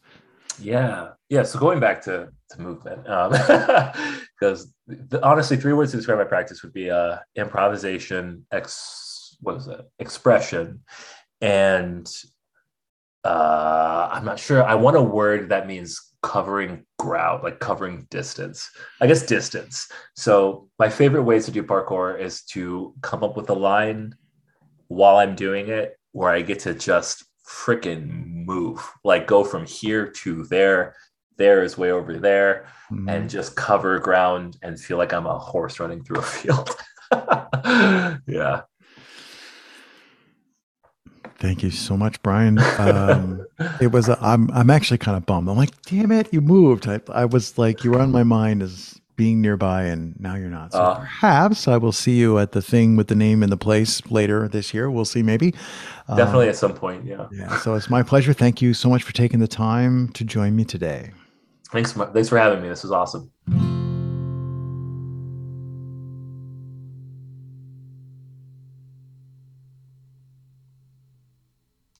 Yeah. 0.60 1.10
yeah, 1.28 1.44
so 1.44 1.58
going 1.58 1.78
back 1.78 2.02
to, 2.02 2.30
to 2.50 2.60
movement, 2.60 3.04
because 3.04 4.64
um, 4.64 4.72
honestly, 5.22 5.56
three 5.56 5.72
words 5.72 5.90
to 5.92 5.96
describe 5.96 6.18
my 6.18 6.24
practice 6.24 6.62
would 6.62 6.72
be 6.72 6.90
uh, 6.90 7.18
improvisation, 7.36 8.46
ex, 8.52 9.36
what 9.40 9.56
is 9.56 9.66
it, 9.66 9.80
expression, 9.98 10.80
and 11.40 12.06
uh, 13.24 14.08
I'm 14.10 14.24
not 14.24 14.38
sure. 14.38 14.62
I 14.62 14.74
want 14.74 14.96
a 14.96 15.02
word 15.02 15.50
that 15.50 15.66
means 15.66 16.00
covering 16.22 16.84
ground, 16.98 17.42
like 17.42 17.60
covering 17.60 18.06
distance. 18.10 18.70
I 19.00 19.06
guess 19.06 19.24
distance. 19.24 19.88
So 20.16 20.68
my 20.78 20.88
favorite 20.88 21.22
ways 21.22 21.44
to 21.46 21.50
do 21.50 21.62
parkour 21.62 22.18
is 22.18 22.42
to 22.46 22.94
come 23.02 23.22
up 23.22 23.36
with 23.36 23.50
a 23.50 23.54
line 23.54 24.14
while 24.88 25.16
I'm 25.16 25.34
doing 25.34 25.68
it 25.68 25.98
where 26.12 26.30
I 26.30 26.42
get 26.42 26.60
to 26.60 26.74
just 26.74 27.24
freaking 27.46 28.26
move, 28.44 28.80
like 29.04 29.26
go 29.26 29.44
from 29.44 29.64
here 29.66 30.10
to 30.10 30.44
there. 30.44 30.94
There 31.38 31.62
is 31.62 31.78
way 31.78 31.90
over 31.92 32.18
there, 32.18 32.66
mm-hmm. 32.90 33.08
and 33.08 33.30
just 33.30 33.56
cover 33.56 33.98
ground 33.98 34.58
and 34.62 34.78
feel 34.78 34.98
like 34.98 35.12
I'm 35.12 35.26
a 35.26 35.38
horse 35.38 35.80
running 35.80 36.02
through 36.02 36.18
a 36.18 36.22
field. 36.22 36.76
yeah. 38.26 38.62
Thank 41.38 41.62
you 41.62 41.70
so 41.70 41.96
much, 41.96 42.20
Brian. 42.22 42.58
Um, 42.78 43.46
it 43.80 43.92
was. 43.92 44.08
am 44.08 44.16
I'm. 44.20 44.50
I'm 44.50 44.70
actually 44.70 44.98
kind 44.98 45.16
of 45.16 45.24
bummed. 45.24 45.48
I'm 45.48 45.56
like, 45.56 45.80
damn 45.82 46.10
it, 46.10 46.32
you 46.32 46.40
moved. 46.40 46.88
I, 46.88 47.00
I 47.10 47.24
was 47.24 47.56
like, 47.56 47.84
you 47.84 47.92
were 47.92 48.00
on 48.00 48.10
my 48.10 48.24
mind 48.24 48.60
as 48.62 49.00
being 49.14 49.40
nearby, 49.40 49.84
and 49.84 50.18
now 50.18 50.34
you're 50.34 50.48
not. 50.48 50.72
So 50.72 50.80
uh, 50.80 50.98
perhaps 50.98 51.68
I 51.68 51.76
will 51.76 51.92
see 51.92 52.16
you 52.16 52.38
at 52.38 52.52
the 52.52 52.62
thing 52.62 52.96
with 52.96 53.06
the 53.06 53.14
name 53.14 53.44
and 53.44 53.52
the 53.52 53.56
place 53.56 54.04
later 54.10 54.48
this 54.48 54.74
year. 54.74 54.90
We'll 54.90 55.04
see, 55.04 55.22
maybe. 55.22 55.52
Definitely 56.08 56.46
um, 56.46 56.50
at 56.50 56.56
some 56.56 56.74
point. 56.74 57.04
Yeah. 57.04 57.28
Yeah. 57.30 57.58
So 57.58 57.74
it's 57.74 57.88
my 57.88 58.02
pleasure. 58.02 58.32
Thank 58.32 58.60
you 58.60 58.74
so 58.74 58.88
much 58.88 59.04
for 59.04 59.12
taking 59.12 59.38
the 59.38 59.48
time 59.48 60.08
to 60.14 60.24
join 60.24 60.56
me 60.56 60.64
today. 60.64 61.12
Thanks. 61.70 61.92
Thanks 61.92 62.28
for 62.28 62.38
having 62.38 62.62
me. 62.62 62.68
This 62.68 62.82
was 62.82 62.92
awesome. 62.92 63.77